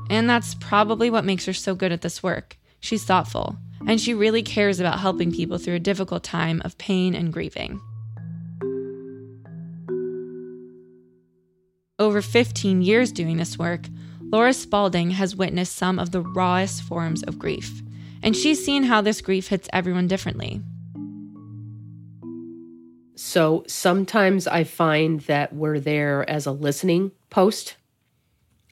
And 0.09 0.29
that's 0.29 0.55
probably 0.55 1.09
what 1.09 1.25
makes 1.25 1.45
her 1.45 1.53
so 1.53 1.75
good 1.75 1.91
at 1.91 2.01
this 2.01 2.23
work. 2.23 2.57
She's 2.79 3.03
thoughtful, 3.03 3.57
and 3.87 3.99
she 3.99 4.13
really 4.13 4.43
cares 4.43 4.79
about 4.79 4.99
helping 4.99 5.31
people 5.31 5.57
through 5.57 5.75
a 5.75 5.79
difficult 5.79 6.23
time 6.23 6.61
of 6.65 6.77
pain 6.77 7.15
and 7.15 7.33
grieving. 7.33 7.81
Over 11.97 12.21
15 12.21 12.81
years 12.81 13.11
doing 13.11 13.37
this 13.37 13.57
work, 13.57 13.87
Laura 14.21 14.53
Spalding 14.53 15.11
has 15.11 15.35
witnessed 15.35 15.75
some 15.75 15.99
of 15.99 16.11
the 16.11 16.21
rawest 16.21 16.81
forms 16.83 17.23
of 17.23 17.39
grief, 17.39 17.81
and 18.23 18.35
she's 18.35 18.63
seen 18.63 18.83
how 18.83 19.01
this 19.01 19.21
grief 19.21 19.47
hits 19.47 19.67
everyone 19.73 20.07
differently. 20.07 20.61
So 23.15 23.65
sometimes 23.67 24.47
I 24.47 24.63
find 24.63 25.19
that 25.21 25.53
we're 25.53 25.81
there 25.81 26.27
as 26.29 26.45
a 26.45 26.53
listening 26.53 27.11
post. 27.29 27.75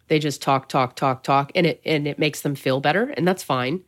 They 0.08 0.20
just 0.20 0.42
talk, 0.42 0.70
talk, 0.70 0.96
talk, 0.96 1.22
talk, 1.24 1.52
and 1.54 1.66
it 1.66 1.82
and 1.84 2.08
it 2.08 2.18
makes 2.18 2.42
them 2.42 2.56
feel 2.56 2.80
better, 2.80 3.14
and 3.18 3.28
that's 3.28 3.44
fine. 3.44 3.84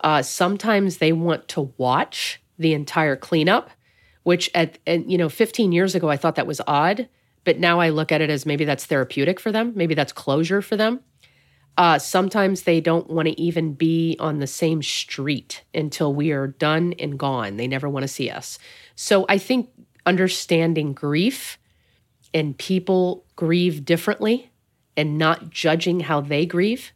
Uh, 0.00 0.22
sometimes 0.22 0.98
they 0.98 1.12
want 1.12 1.48
to 1.48 1.72
watch 1.76 2.40
the 2.58 2.72
entire 2.74 3.16
cleanup, 3.16 3.70
which 4.22 4.50
at, 4.54 4.78
you 4.86 5.18
know 5.18 5.28
15 5.28 5.72
years 5.72 5.94
ago 5.94 6.08
I 6.08 6.16
thought 6.16 6.34
that 6.36 6.46
was 6.46 6.60
odd 6.66 7.08
but 7.44 7.58
now 7.58 7.80
I 7.80 7.90
look 7.90 8.12
at 8.12 8.20
it 8.20 8.30
as 8.30 8.46
maybe 8.46 8.64
that's 8.64 8.86
therapeutic 8.86 9.40
for 9.40 9.52
them. 9.52 9.72
Maybe 9.74 9.94
that's 9.94 10.12
closure 10.12 10.62
for 10.62 10.76
them. 10.76 11.00
Uh, 11.76 11.98
sometimes 11.98 12.62
they 12.62 12.80
don't 12.80 13.08
want 13.08 13.28
to 13.28 13.40
even 13.40 13.74
be 13.74 14.16
on 14.20 14.38
the 14.38 14.46
same 14.46 14.82
street 14.82 15.64
until 15.72 16.12
we 16.12 16.32
are 16.32 16.48
done 16.48 16.94
and 16.98 17.18
gone. 17.18 17.56
They 17.56 17.66
never 17.66 17.88
want 17.88 18.04
to 18.04 18.08
see 18.08 18.28
us. 18.28 18.58
So 18.96 19.24
I 19.28 19.38
think 19.38 19.70
understanding 20.04 20.92
grief 20.92 21.58
and 22.34 22.58
people 22.58 23.24
grieve 23.36 23.84
differently 23.84 24.50
and 24.96 25.16
not 25.16 25.50
judging 25.50 26.00
how 26.00 26.20
they 26.20 26.44
grieve 26.44 26.92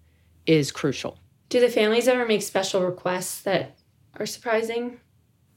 is 0.46 0.70
crucial. 0.70 1.18
Do 1.48 1.60
the 1.60 1.68
families 1.68 2.08
ever 2.08 2.26
make 2.26 2.42
special 2.42 2.84
requests 2.84 3.42
that 3.42 3.76
are 4.18 4.26
surprising? 4.26 5.00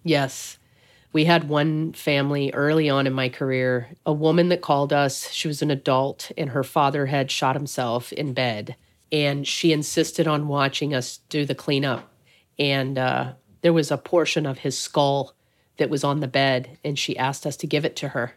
Yes. 0.03 0.57
We 1.13 1.25
had 1.25 1.49
one 1.49 1.93
family 1.93 2.51
early 2.53 2.89
on 2.89 3.07
in 3.07 3.13
my 3.13 3.29
career, 3.29 3.89
a 4.05 4.13
woman 4.13 4.49
that 4.49 4.61
called 4.61 4.93
us. 4.93 5.31
She 5.31 5.47
was 5.47 5.61
an 5.61 5.71
adult, 5.71 6.31
and 6.37 6.51
her 6.51 6.63
father 6.63 7.07
had 7.07 7.31
shot 7.31 7.55
himself 7.55 8.13
in 8.13 8.33
bed. 8.33 8.75
And 9.11 9.47
she 9.47 9.71
insisted 9.71 10.27
on 10.27 10.47
watching 10.47 10.93
us 10.93 11.19
do 11.29 11.45
the 11.45 11.55
cleanup. 11.55 12.11
And 12.59 12.97
uh, 12.97 13.33
there 13.61 13.73
was 13.73 13.89
a 13.89 13.97
portion 13.97 14.45
of 14.45 14.59
his 14.59 14.77
skull 14.77 15.33
that 15.77 15.89
was 15.89 16.03
on 16.03 16.19
the 16.19 16.27
bed, 16.27 16.77
and 16.83 16.99
she 16.99 17.17
asked 17.17 17.45
us 17.45 17.55
to 17.57 17.67
give 17.67 17.85
it 17.85 17.95
to 17.97 18.09
her. 18.09 18.33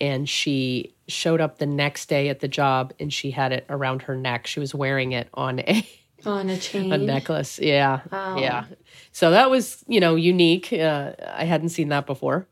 And 0.00 0.28
she 0.28 0.94
showed 1.08 1.40
up 1.40 1.58
the 1.58 1.66
next 1.66 2.08
day 2.08 2.28
at 2.28 2.40
the 2.40 2.48
job, 2.48 2.92
and 3.00 3.12
she 3.12 3.30
had 3.30 3.52
it 3.52 3.64
around 3.68 4.02
her 4.02 4.16
neck. 4.16 4.46
She 4.46 4.60
was 4.60 4.74
wearing 4.74 5.12
it 5.12 5.28
on 5.34 5.60
a 5.66 5.86
on 6.26 6.48
a 6.50 6.56
chain, 6.66 6.92
a 6.92 6.98
necklace. 6.98 7.58
Yeah, 7.58 8.00
Wow. 8.10 8.38
yeah. 8.38 8.64
So 9.12 9.30
that 9.30 9.50
was, 9.50 9.84
you 9.88 10.00
know, 10.00 10.14
unique. 10.16 10.72
Uh, 10.72 11.12
I 11.34 11.44
hadn't 11.44 11.68
seen 11.70 11.88
that 11.88 12.06
before. 12.06 12.46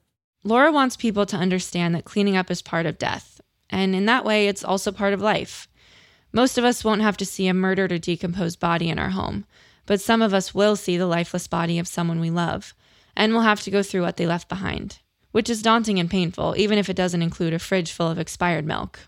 Laura 0.44 0.72
wants 0.72 0.96
people 0.96 1.24
to 1.26 1.37
understand 1.37 1.94
that 1.94 2.04
cleaning 2.04 2.37
up 2.37 2.50
is 2.50 2.62
part 2.62 2.87
of 2.87 2.98
death, 2.98 3.40
and 3.70 3.94
in 3.94 4.06
that 4.06 4.24
way, 4.24 4.48
it's 4.48 4.64
also 4.64 4.90
part 4.90 5.12
of 5.14 5.20
life. 5.20 5.68
Most 6.32 6.56
of 6.58 6.64
us 6.64 6.82
won't 6.85 7.02
have 7.02 7.16
to 7.18 7.26
see 7.26 7.46
a 7.46 7.54
murdered 7.54 7.92
or 7.92 7.98
decomposed 7.98 8.58
body 8.58 8.88
in 8.88 8.98
our 8.98 9.11
home, 9.11 9.44
but 9.87 10.00
some 10.00 10.22
of 10.22 10.32
us 10.35 10.54
will 10.54 10.76
see 10.76 10.96
the 10.96 11.06
lifeless 11.06 11.46
body 11.46 11.78
of 11.78 11.87
someone 11.87 12.18
we 12.20 12.30
love, 12.30 12.74
and 13.14 13.32
we'll 13.32 13.42
have 13.42 13.61
to 13.62 13.70
go 13.70 13.82
through 13.82 14.02
what 14.02 14.16
they 14.16 14.26
left 14.26 14.48
behind, 14.48 14.98
which 15.30 15.48
is 15.50 15.62
daunting 15.62 15.98
and 16.00 16.11
painful, 16.11 16.54
even 16.56 16.78
if 16.78 16.88
it 16.88 16.96
doesn't 16.96 17.22
include 17.22 17.52
a 17.54 17.58
fridge 17.58 17.92
full 17.92 18.08
of 18.08 18.18
expired 18.18 18.64
milk. 18.66 18.98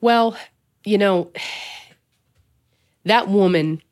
Well, 0.00 0.38
you 0.84 0.96
know, 0.98 1.32
that 3.04 3.28
woman 3.28 3.82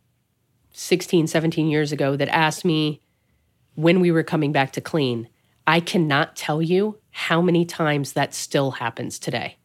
16, 0.79 1.27
17 1.27 1.71
years 1.71 1.91
ago 1.91 2.17
that 2.17 2.29
asked 2.29 2.63
me 2.63 3.01
when 3.77 3.99
we 3.99 4.11
were 4.11 4.23
coming 4.23 4.53
back 4.53 4.73
to 4.73 4.81
clean, 4.83 5.27
I 5.67 5.81
cannot 5.81 6.37
tell 6.37 6.61
you 6.61 6.99
how 7.11 7.41
many 7.41 7.65
times 7.65 8.13
that 8.13 8.35
still 8.35 8.73
happens 8.73 9.19
today. 9.19 9.57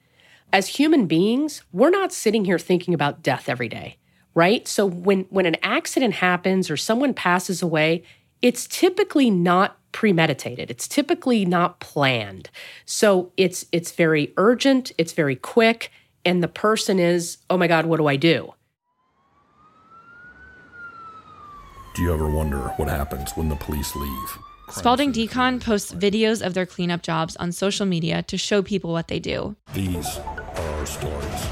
As 0.54 0.69
human 0.69 1.08
beings, 1.08 1.63
we're 1.74 1.89
not 1.89 2.13
sitting 2.13 2.45
here 2.45 2.58
thinking 2.58 2.93
about 2.93 3.24
death 3.24 3.50
every 3.50 3.67
day, 3.67 3.97
right? 4.34 4.65
So 4.69 4.86
when 4.86 5.26
when 5.30 5.45
an 5.45 5.58
accident 5.62 6.15
happens 6.15 6.71
or 6.71 6.78
someone 6.78 7.13
passes 7.13 7.62
away, 7.62 8.04
it's 8.41 8.65
typically 8.65 9.30
not 9.30 9.78
premeditated. 9.91 10.71
It's 10.71 10.88
typically 10.88 11.43
not 11.43 11.82
planned. 11.82 12.50
So 12.86 13.34
it's 13.36 13.65
it's 13.74 13.91
very 13.91 14.34
urgent, 14.38 14.93
it's 14.97 15.12
very 15.12 15.36
quick, 15.36 15.91
and 16.24 16.41
the 16.41 16.47
person 16.47 17.00
is, 17.00 17.38
"Oh 17.50 17.58
my 17.58 17.67
god, 17.67 17.86
what 17.86 17.97
do 17.97 18.08
I 18.08 18.15
do?" 18.15 18.54
Do 21.94 22.02
you 22.04 22.14
ever 22.14 22.30
wonder 22.30 22.70
what 22.78 22.88
happens 22.88 23.32
when 23.36 23.50
the 23.50 23.56
police 23.58 23.94
leave? 23.98 24.38
Spalding 24.70 25.12
Decon 25.12 25.62
posts 25.62 25.94
videos 25.94 26.46
of 26.46 26.54
their 26.54 26.66
cleanup 26.66 27.02
jobs 27.02 27.36
on 27.36 27.52
social 27.52 27.86
media 27.86 28.24
to 28.24 28.38
show 28.38 28.62
people 28.62 28.94
what 28.94 29.10
they 29.10 29.20
do. 29.20 29.58
These 29.74 30.18
are 30.18 30.42
our 30.56 30.86
stories. 30.86 31.48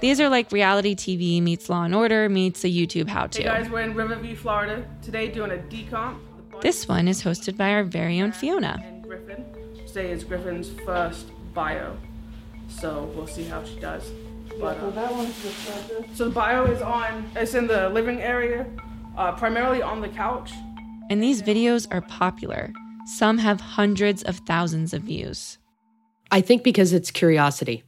These 0.00 0.20
are 0.20 0.28
like 0.28 0.52
reality 0.52 0.94
TV 0.94 1.42
meets 1.42 1.68
Law 1.68 1.82
and 1.82 1.94
Order 1.94 2.28
meets 2.28 2.62
a 2.62 2.68
YouTube 2.68 3.08
how 3.08 3.26
to. 3.26 3.42
Hey 3.42 3.48
guys, 3.48 3.68
we're 3.68 3.80
in 3.80 3.94
Riverview, 3.94 4.36
Florida. 4.36 4.86
Today 5.02 5.28
doing 5.28 5.50
a 5.50 5.56
decomp. 5.56 6.18
This 6.60 6.86
one 6.86 7.08
is 7.08 7.24
hosted 7.24 7.56
by 7.56 7.72
our 7.72 7.82
very 7.82 8.20
own 8.20 8.30
Fiona. 8.30 8.80
And 8.84 9.02
Griffin. 9.02 9.44
Today 9.88 10.12
is 10.12 10.22
Griffin's 10.22 10.70
first 10.86 11.26
bio. 11.52 11.96
So 12.68 13.10
we'll 13.16 13.26
see 13.26 13.44
how 13.44 13.64
she 13.64 13.80
does. 13.80 14.08
But, 14.60 14.76
uh, 14.78 15.26
so 16.14 16.26
the 16.26 16.30
bio 16.30 16.66
is 16.66 16.80
on, 16.80 17.28
it's 17.34 17.54
in 17.54 17.66
the 17.66 17.88
living 17.88 18.20
area, 18.20 18.66
uh, 19.20 19.32
primarily 19.32 19.82
on 19.82 20.00
the 20.00 20.08
couch. 20.08 20.50
And 21.10 21.22
these 21.22 21.42
videos 21.42 21.86
are 21.92 22.00
popular. 22.00 22.72
Some 23.04 23.36
have 23.36 23.60
hundreds 23.60 24.22
of 24.22 24.38
thousands 24.38 24.94
of 24.94 25.02
views. 25.02 25.58
I 26.30 26.40
think 26.40 26.64
because 26.64 26.94
it's 26.94 27.10
curiosity. 27.10 27.82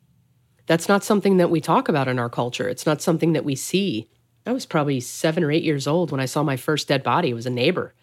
That's 0.67 0.89
not 0.89 1.05
something 1.05 1.39
that 1.39 1.51
we 1.51 1.61
talk 1.61 1.89
about 1.89 2.07
in 2.07 2.19
our 2.19 2.29
culture. 2.29 2.69
It's 2.69 2.85
not 2.85 3.01
something 3.01 3.33
that 3.33 3.47
we 3.47 3.55
see. 3.57 4.11
I 4.45 4.53
was 4.53 4.67
probably 4.67 5.01
seven 5.01 5.43
or 5.43 5.51
eight 5.51 5.63
years 5.63 5.87
old 5.87 6.11
when 6.11 6.21
I 6.21 6.27
saw 6.27 6.43
my 6.43 6.57
first 6.57 6.87
dead 6.87 7.03
body. 7.03 7.31
It 7.31 7.35
was 7.35 7.47
a 7.47 7.51
neighbor. 7.51 7.95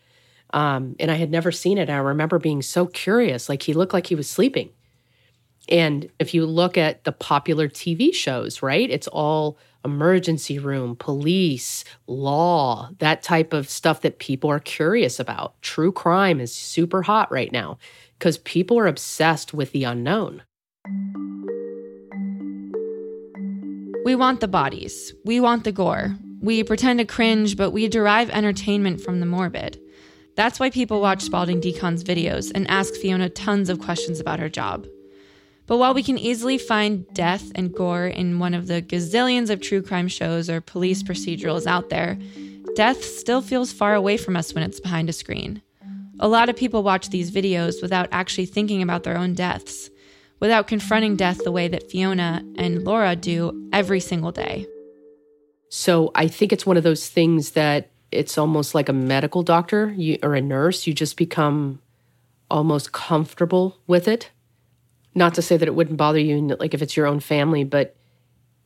Um, 0.52 0.96
and 1.00 1.12
I 1.12 1.16
had 1.16 1.30
never 1.30 1.52
seen 1.52 1.78
it. 1.78 1.90
I 1.90 1.98
remember 1.98 2.40
being 2.40 2.64
so 2.64 2.88
curious. 2.88 3.48
Like 3.48 3.62
he 3.62 3.74
looked 3.74 3.94
like 3.94 4.08
he 4.08 4.16
was 4.16 4.30
sleeping. 4.30 4.72
And 5.70 6.10
if 6.18 6.34
you 6.34 6.46
look 6.46 6.78
at 6.78 7.04
the 7.04 7.12
popular 7.12 7.70
TV 7.70 8.14
shows, 8.14 8.64
right, 8.64 8.90
it's 8.90 9.08
all 9.08 9.58
emergency 9.86 10.60
room, 10.60 10.96
police, 10.96 11.86
law, 12.08 12.90
that 12.98 13.22
type 13.22 13.54
of 13.54 13.70
stuff 13.70 14.02
that 14.02 14.20
people 14.20 14.50
are 14.50 14.60
curious 14.60 15.20
about. 15.20 15.62
True 15.62 15.92
crime 15.92 16.42
is 16.42 16.54
super 16.54 17.04
hot 17.04 17.32
right 17.32 17.52
now 17.52 17.78
because 18.18 18.40
people 18.40 18.78
are 18.80 18.88
obsessed 18.88 19.54
with 19.54 19.72
the 19.72 19.84
unknown. 19.84 20.42
We 24.04 24.16
want 24.16 24.40
the 24.40 24.48
bodies. 24.48 25.14
We 25.24 25.40
want 25.40 25.66
the 25.66 25.72
gore. 25.72 26.16
We 26.42 26.64
pretend 26.64 27.00
to 27.00 27.06
cringe, 27.06 27.56
but 27.56 27.72
we 27.72 27.88
derive 27.88 28.30
entertainment 28.32 29.02
from 29.02 29.20
the 29.20 29.26
morbid. 29.26 29.80
That's 30.36 30.60
why 30.60 30.70
people 30.72 31.00
watch 31.00 31.22
Spalding 31.22 31.62
Decon's 31.62 32.04
videos 32.04 32.52
and 32.56 32.68
ask 32.70 32.96
Fiona 32.96 33.30
tons 33.30 33.70
of 33.70 33.80
questions 33.80 34.20
about 34.20 34.40
her 34.40 34.50
job. 34.50 34.88
But 35.70 35.78
while 35.78 35.94
we 35.94 36.02
can 36.02 36.18
easily 36.18 36.58
find 36.58 37.06
death 37.14 37.52
and 37.54 37.72
gore 37.72 38.08
in 38.08 38.40
one 38.40 38.56
of 38.56 38.66
the 38.66 38.82
gazillions 38.82 39.52
of 39.52 39.62
true 39.62 39.84
crime 39.84 40.08
shows 40.08 40.50
or 40.50 40.62
police 40.62 41.04
procedurals 41.04 41.68
out 41.68 41.90
there, 41.90 42.18
death 42.76 43.04
still 43.04 43.40
feels 43.40 43.72
far 43.72 43.94
away 43.94 44.18
from 44.18 44.36
us 44.36 44.52
when 44.52 44.64
it's 44.64 44.80
behind 44.80 45.10
a 45.10 45.14
screen. 45.14 45.62
A 46.20 46.28
lot 46.28 46.50
of 46.50 46.56
people 46.56 46.82
watch 46.82 47.12
these 47.12 47.30
videos 47.30 47.84
without 47.84 48.10
actually 48.12 48.48
thinking 48.48 48.82
about 48.82 49.04
their 49.04 49.16
own 49.16 49.36
deaths, 49.36 49.92
without 50.40 50.66
confronting 50.66 51.16
death 51.16 51.44
the 51.44 51.52
way 51.52 51.68
that 51.68 51.92
Fiona 51.92 52.44
and 52.58 52.84
Laura 52.84 53.16
do 53.16 53.70
every 53.72 54.00
single 54.00 54.32
day. 54.32 54.66
So 55.70 56.10
I 56.16 56.30
think 56.30 56.52
it's 56.52 56.66
one 56.66 56.78
of 56.78 56.84
those 56.84 57.08
things 57.08 57.52
that 57.52 57.92
it's 58.12 58.40
almost 58.40 58.74
like 58.74 58.90
a 58.90 58.94
medical 58.94 59.44
doctor 59.44 59.94
you, 59.96 60.18
or 60.24 60.34
a 60.34 60.42
nurse. 60.42 60.88
You 60.88 60.96
just 60.96 61.16
become 61.16 61.80
almost 62.50 62.92
comfortable 62.92 63.78
with 63.86 64.08
it. 64.08 64.32
Not 65.16 65.34
to 65.36 65.42
say 65.42 65.58
that 65.58 65.68
it 65.68 65.76
wouldn't 65.76 65.98
bother 65.98 66.20
you, 66.20 66.40
like 66.60 66.74
if 66.74 66.82
it's 66.82 66.96
your 66.96 67.08
own 67.08 67.20
family, 67.20 67.64
but 67.64 67.96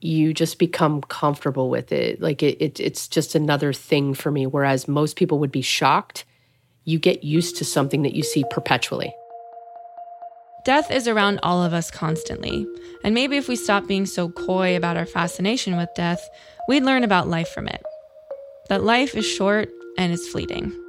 you 0.02 0.34
just 0.34 0.60
become 0.60 1.02
comfortable 1.02 1.70
with 1.70 1.92
it. 1.92 2.22
Like 2.22 2.44
it, 2.44 2.62
it 2.62 2.80
it's 2.80 3.08
just 3.08 3.36
another 3.36 3.72
thing 3.72 4.14
for 4.14 4.32
me. 4.32 4.46
Whereas 4.46 4.88
most 4.88 5.16
people 5.16 5.40
would 5.40 5.52
be 5.52 5.62
shocked, 5.62 6.26
you 6.84 7.00
get 7.00 7.24
used 7.24 7.58
to 7.58 7.66
something 7.66 8.04
that 8.04 8.14
you 8.14 8.24
see 8.24 8.44
perpetually. 8.50 9.16
Death 10.66 10.92
is 10.92 11.08
around 11.08 11.40
all 11.44 11.64
of 11.64 11.74
us 11.74 11.92
constantly, 11.92 12.66
and 13.04 13.14
maybe 13.14 13.36
if 13.36 13.50
we 13.50 13.56
stop 13.56 13.86
being 13.86 14.06
so 14.06 14.30
coy 14.30 14.78
about 14.78 14.96
our 14.96 15.06
fascination 15.06 15.76
with 15.76 15.90
death, 15.96 16.30
we'd 16.70 16.84
learn 16.84 17.04
about 17.04 17.28
life 17.28 17.50
from 17.50 17.68
it. 17.68 17.84
That 18.70 18.84
life 18.84 19.16
is 19.16 19.26
short 19.26 19.70
and 19.98 20.14
is 20.14 20.28
fleeting. 20.30 20.83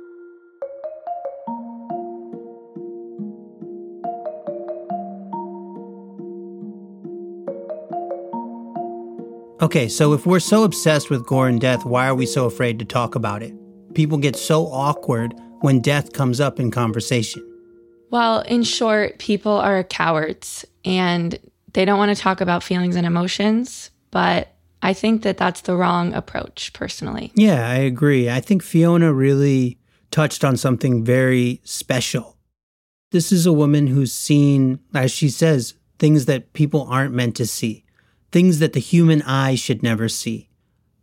Okay, 9.65 9.89
so 9.89 10.13
if 10.13 10.27
we're 10.27 10.41
so 10.41 10.65
obsessed 10.65 11.09
with 11.09 11.25
gore 11.25 11.49
and 11.49 11.59
death, 11.59 11.87
why 11.87 12.07
are 12.07 12.15
we 12.15 12.27
so 12.27 12.45
afraid 12.45 12.79
to 12.81 12.85
talk 12.85 13.15
about 13.15 13.43
it? 13.43 13.55
People 13.95 14.19
get 14.19 14.37
so 14.37 14.67
awkward 14.67 15.33
when 15.63 15.81
death 15.81 16.13
comes 16.13 16.39
up 16.39 16.61
in 16.61 16.71
conversation. 16.71 17.43
Well, 18.11 18.41
in 18.41 18.63
short, 18.63 19.19
people 19.19 19.53
are 19.53 19.83
cowards 19.83 20.67
and 20.85 21.39
they 21.73 21.87
don't 21.87 21.97
want 21.97 22.15
to 22.15 22.23
talk 22.23 22.43
about 22.43 22.63
feelings 22.63 22.95
and 22.95 23.07
emotions, 23.07 23.91
but 24.11 24.55
I 24.83 24.93
think 24.93 25.23
that 25.23 25.39
that's 25.39 25.63
the 25.63 25.77
wrong 25.77 26.13
approach 26.13 26.75
personally. 26.75 27.33
Yeah, 27.35 27.67
I 27.67 27.77
agree. 27.77 28.29
I 28.29 28.41
think 28.41 28.63
Fiona 28.63 29.15
really 29.15 29.79
touched 30.11 30.45
on 30.45 30.59
something 30.59 31.03
very 31.03 31.63
special. 31.65 32.37
This 33.13 33.33
is 33.33 33.47
a 33.47 33.53
woman 33.53 33.87
who's 33.87 34.13
seen, 34.13 34.81
as 34.93 35.11
she 35.11 35.31
says, 35.31 35.73
things 35.99 36.27
that 36.27 36.53
people 36.53 36.83
aren't 36.91 37.15
meant 37.15 37.35
to 37.37 37.47
see, 37.47 37.84
things 38.35 38.59
that 38.59 38.73
the 38.73 38.81
human 38.81 39.23
eye 39.23 39.55
should 39.55 39.81
never 39.81 40.09
see. 40.09 40.49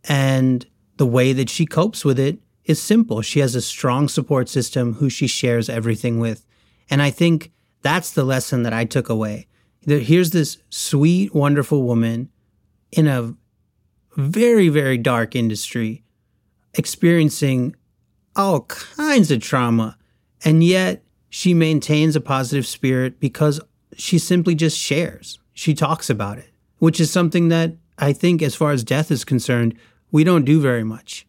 And 0.04 0.66
the 0.98 1.06
way 1.06 1.32
that 1.32 1.48
she 1.48 1.64
copes 1.64 2.04
with 2.04 2.18
it 2.18 2.38
is 2.66 2.78
simple. 2.78 3.22
She 3.22 3.40
has 3.40 3.54
a 3.54 3.62
strong 3.62 4.06
support 4.06 4.50
system 4.50 4.92
who 4.96 5.08
she 5.08 5.26
shares 5.26 5.70
everything 5.70 6.20
with. 6.20 6.44
And 6.90 7.00
I 7.00 7.08
think 7.10 7.50
that's 7.80 8.12
the 8.12 8.22
lesson 8.24 8.64
that 8.64 8.74
I 8.74 8.84
took 8.84 9.08
away. 9.08 9.46
Here's 9.86 10.32
this 10.32 10.58
sweet, 10.68 11.34
wonderful 11.34 11.84
woman 11.84 12.28
in 12.90 13.06
a 13.06 13.34
very, 14.14 14.68
very 14.68 14.98
dark 14.98 15.34
industry, 15.34 16.04
experiencing 16.74 17.74
all 18.36 18.60
kinds 18.66 19.30
of 19.30 19.40
trauma. 19.40 19.96
And 20.44 20.62
yet 20.62 21.02
she 21.30 21.54
maintains 21.54 22.14
a 22.14 22.20
positive 22.20 22.66
spirit 22.66 23.18
because 23.18 23.58
she 23.96 24.18
simply 24.18 24.54
just 24.54 24.78
shares. 24.78 25.38
She 25.54 25.72
talks 25.72 26.10
about 26.10 26.36
it, 26.36 26.51
which 26.82 26.98
is 26.98 27.12
something 27.12 27.46
that 27.46 27.76
I 27.96 28.12
think, 28.12 28.42
as 28.42 28.56
far 28.56 28.72
as 28.72 28.82
death 28.82 29.12
is 29.12 29.24
concerned, 29.24 29.76
we 30.10 30.24
don't 30.24 30.44
do 30.44 30.60
very 30.60 30.82
much. 30.82 31.24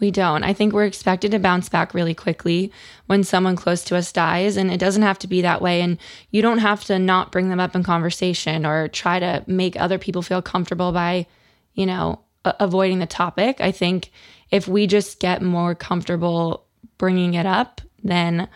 We 0.00 0.10
don't. 0.10 0.42
I 0.42 0.52
think 0.52 0.72
we're 0.72 0.84
expected 0.84 1.30
to 1.30 1.38
bounce 1.38 1.68
back 1.68 1.94
really 1.94 2.12
quickly 2.12 2.72
when 3.06 3.22
someone 3.22 3.54
close 3.54 3.84
to 3.84 3.96
us 3.96 4.10
dies, 4.10 4.56
and 4.56 4.68
it 4.68 4.80
doesn't 4.80 5.04
have 5.04 5.20
to 5.20 5.28
be 5.28 5.42
that 5.42 5.62
way. 5.62 5.80
And 5.80 5.98
you 6.32 6.42
don't 6.42 6.58
have 6.58 6.82
to 6.86 6.98
not 6.98 7.30
bring 7.30 7.50
them 7.50 7.60
up 7.60 7.76
in 7.76 7.84
conversation 7.84 8.66
or 8.66 8.88
try 8.88 9.20
to 9.20 9.44
make 9.46 9.80
other 9.80 9.96
people 9.96 10.22
feel 10.22 10.42
comfortable 10.42 10.90
by, 10.90 11.28
you 11.74 11.86
know, 11.86 12.18
avoiding 12.44 12.98
the 12.98 13.06
topic. 13.06 13.60
I 13.60 13.70
think 13.70 14.10
if 14.50 14.66
we 14.66 14.88
just 14.88 15.20
get 15.20 15.40
more 15.40 15.76
comfortable 15.76 16.66
bringing 16.98 17.34
it 17.34 17.46
up, 17.46 17.80
then 18.02 18.48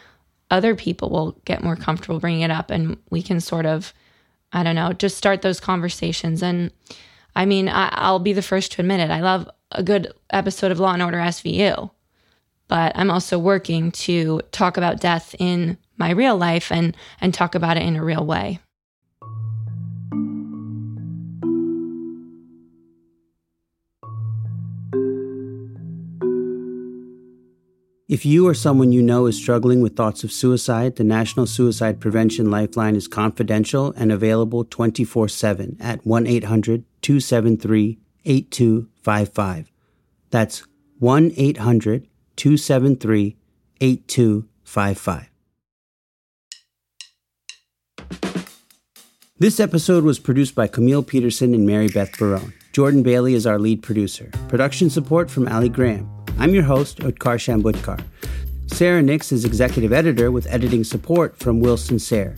other 0.51 0.75
people 0.75 1.11
will 1.11 1.41
get 1.45 1.63
more 1.63 1.77
comfortable 1.77 2.19
bringing 2.19 2.41
it 2.41 2.51
up 2.51 2.73
and 2.73 2.97
we 3.09 3.23
can 3.23 3.39
sort 3.39 3.67
of, 3.67 3.95
I 4.53 4.63
don't 4.63 4.75
know, 4.75 4.93
just 4.93 5.17
start 5.17 5.43
those 5.43 5.61
conversations. 5.61 6.43
And 6.43 6.71
I 7.37 7.45
mean, 7.47 7.69
I, 7.69 8.11
will 8.11 8.19
be 8.19 8.33
the 8.33 8.43
first 8.43 8.73
to 8.73 8.83
admit 8.83 9.01
it. 9.01 9.11
I 9.11 9.21
love 9.21 9.49
a 9.73 9.83
good 9.83 10.13
episode 10.31 10.73
of 10.73 10.81
Law 10.81 10.93
and 10.93 11.03
Order 11.03 11.19
SVU, 11.19 11.91
but 12.69 12.93
I'm 12.97 13.11
also 13.11 13.39
working 13.39 13.93
to 13.93 14.41
talk 14.51 14.77
about 14.77 15.01
death 15.01 15.35
in 15.39 15.79
my 15.97 16.11
real 16.11 16.37
life 16.37 16.73
and 16.73 16.97
and 17.21 17.33
talk 17.33 17.55
about 17.55 17.77
it 17.77 17.85
in 17.85 17.97
a 17.97 18.05
real 18.05 18.27
way. 18.27 18.59
If 28.11 28.27
you 28.27 28.49
or 28.49 28.55
someone 28.55 28.91
you 28.91 29.03
know 29.03 29.27
is 29.27 29.37
struggling 29.37 29.81
with 29.81 29.95
thoughts 29.95 30.25
of 30.25 30.33
suicide, 30.33 30.97
the 30.97 31.05
National 31.05 31.47
Suicide 31.47 32.01
Prevention 32.01 32.51
Lifeline 32.51 32.97
is 32.97 33.07
confidential 33.07 33.95
and 33.97 34.11
available 34.11 34.65
24 34.65 35.29
7 35.29 35.77
at 35.79 36.05
1 36.05 36.27
800 36.27 36.85
273 37.03 38.01
8255. 38.25 39.71
That's 40.31 40.65
1 40.99 41.33
800 41.37 42.09
273 42.35 43.37
8255. 43.81 45.31
This 49.39 49.61
episode 49.61 50.03
was 50.03 50.19
produced 50.19 50.57
by 50.57 50.67
Camille 50.67 51.05
Peterson 51.05 51.55
and 51.55 51.65
Mary 51.65 51.87
Beth 51.87 52.19
Barone. 52.19 52.55
Jordan 52.73 53.05
Bailey 53.05 53.35
is 53.35 53.47
our 53.47 53.61
lead 53.61 53.85
producer. 53.85 54.33
Production 54.49 54.91
support 54.91 55.31
from 55.31 55.47
Ali 55.47 55.69
Graham. 55.69 56.20
I'm 56.41 56.55
your 56.55 56.63
host, 56.63 57.01
Utkarsh 57.01 57.53
Ambudkar. 57.53 58.03
Sarah 58.67 59.03
Nix 59.03 59.31
is 59.31 59.45
executive 59.45 59.93
editor 59.93 60.33
with 60.33 60.47
editing 60.47 60.85
support 60.85 61.37
from 61.37 61.61
Wilson 61.61 61.99
Sayre. 61.99 62.35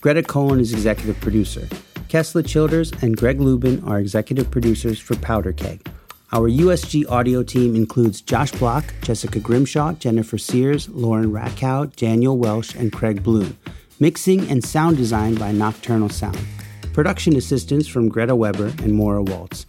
Greta 0.00 0.24
Cohen 0.24 0.58
is 0.58 0.72
executive 0.72 1.20
producer. 1.20 1.68
Kessler 2.08 2.42
Childers 2.42 2.90
and 3.00 3.16
Greg 3.16 3.40
Lubin 3.40 3.80
are 3.84 4.00
executive 4.00 4.50
producers 4.50 4.98
for 4.98 5.14
Powder 5.18 5.52
Keg. 5.52 5.88
Our 6.32 6.50
USG 6.50 7.08
audio 7.08 7.44
team 7.44 7.76
includes 7.76 8.20
Josh 8.20 8.50
Block, 8.50 8.92
Jessica 9.02 9.38
Grimshaw, 9.38 9.92
Jennifer 10.00 10.36
Sears, 10.36 10.88
Lauren 10.88 11.30
Rackow, 11.30 11.94
Daniel 11.94 12.36
Welsh, 12.36 12.74
and 12.74 12.92
Craig 12.92 13.22
Bloom. 13.22 13.56
Mixing 14.00 14.50
and 14.50 14.64
sound 14.64 14.96
design 14.96 15.36
by 15.36 15.52
Nocturnal 15.52 16.08
Sound. 16.08 16.44
Production 16.92 17.36
assistance 17.36 17.86
from 17.86 18.08
Greta 18.08 18.34
Weber 18.34 18.72
and 18.82 18.94
Maura 18.94 19.22
Waltz. 19.22 19.64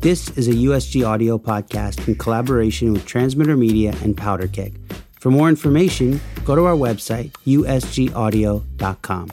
This 0.00 0.30
is 0.36 0.48
a 0.48 0.52
USG 0.52 1.06
audio 1.06 1.38
podcast 1.38 2.08
in 2.08 2.16
collaboration 2.16 2.92
with 2.92 3.06
Transmitter 3.06 3.56
Media 3.56 3.94
and 4.02 4.16
Powder 4.16 4.48
Keg. 4.48 4.78
For 5.20 5.30
more 5.30 5.48
information, 5.48 6.20
go 6.44 6.56
to 6.56 6.64
our 6.64 6.74
website, 6.74 7.30
usgaudio.com. 7.46 9.30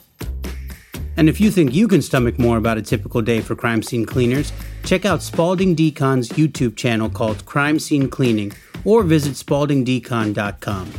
And 1.17 1.27
if 1.27 1.41
you 1.41 1.51
think 1.51 1.73
you 1.73 1.87
can 1.87 2.01
stomach 2.01 2.39
more 2.39 2.57
about 2.57 2.77
a 2.77 2.81
typical 2.81 3.21
day 3.21 3.41
for 3.41 3.55
crime 3.55 3.83
scene 3.83 4.05
cleaners, 4.05 4.53
check 4.83 5.03
out 5.03 5.21
Spalding 5.21 5.75
Decon's 5.75 6.29
YouTube 6.29 6.77
channel 6.77 7.09
called 7.09 7.45
Crime 7.45 7.79
Scene 7.79 8.09
Cleaning 8.09 8.53
or 8.85 9.03
visit 9.03 9.33
spaldingdecon.com. 9.33 10.91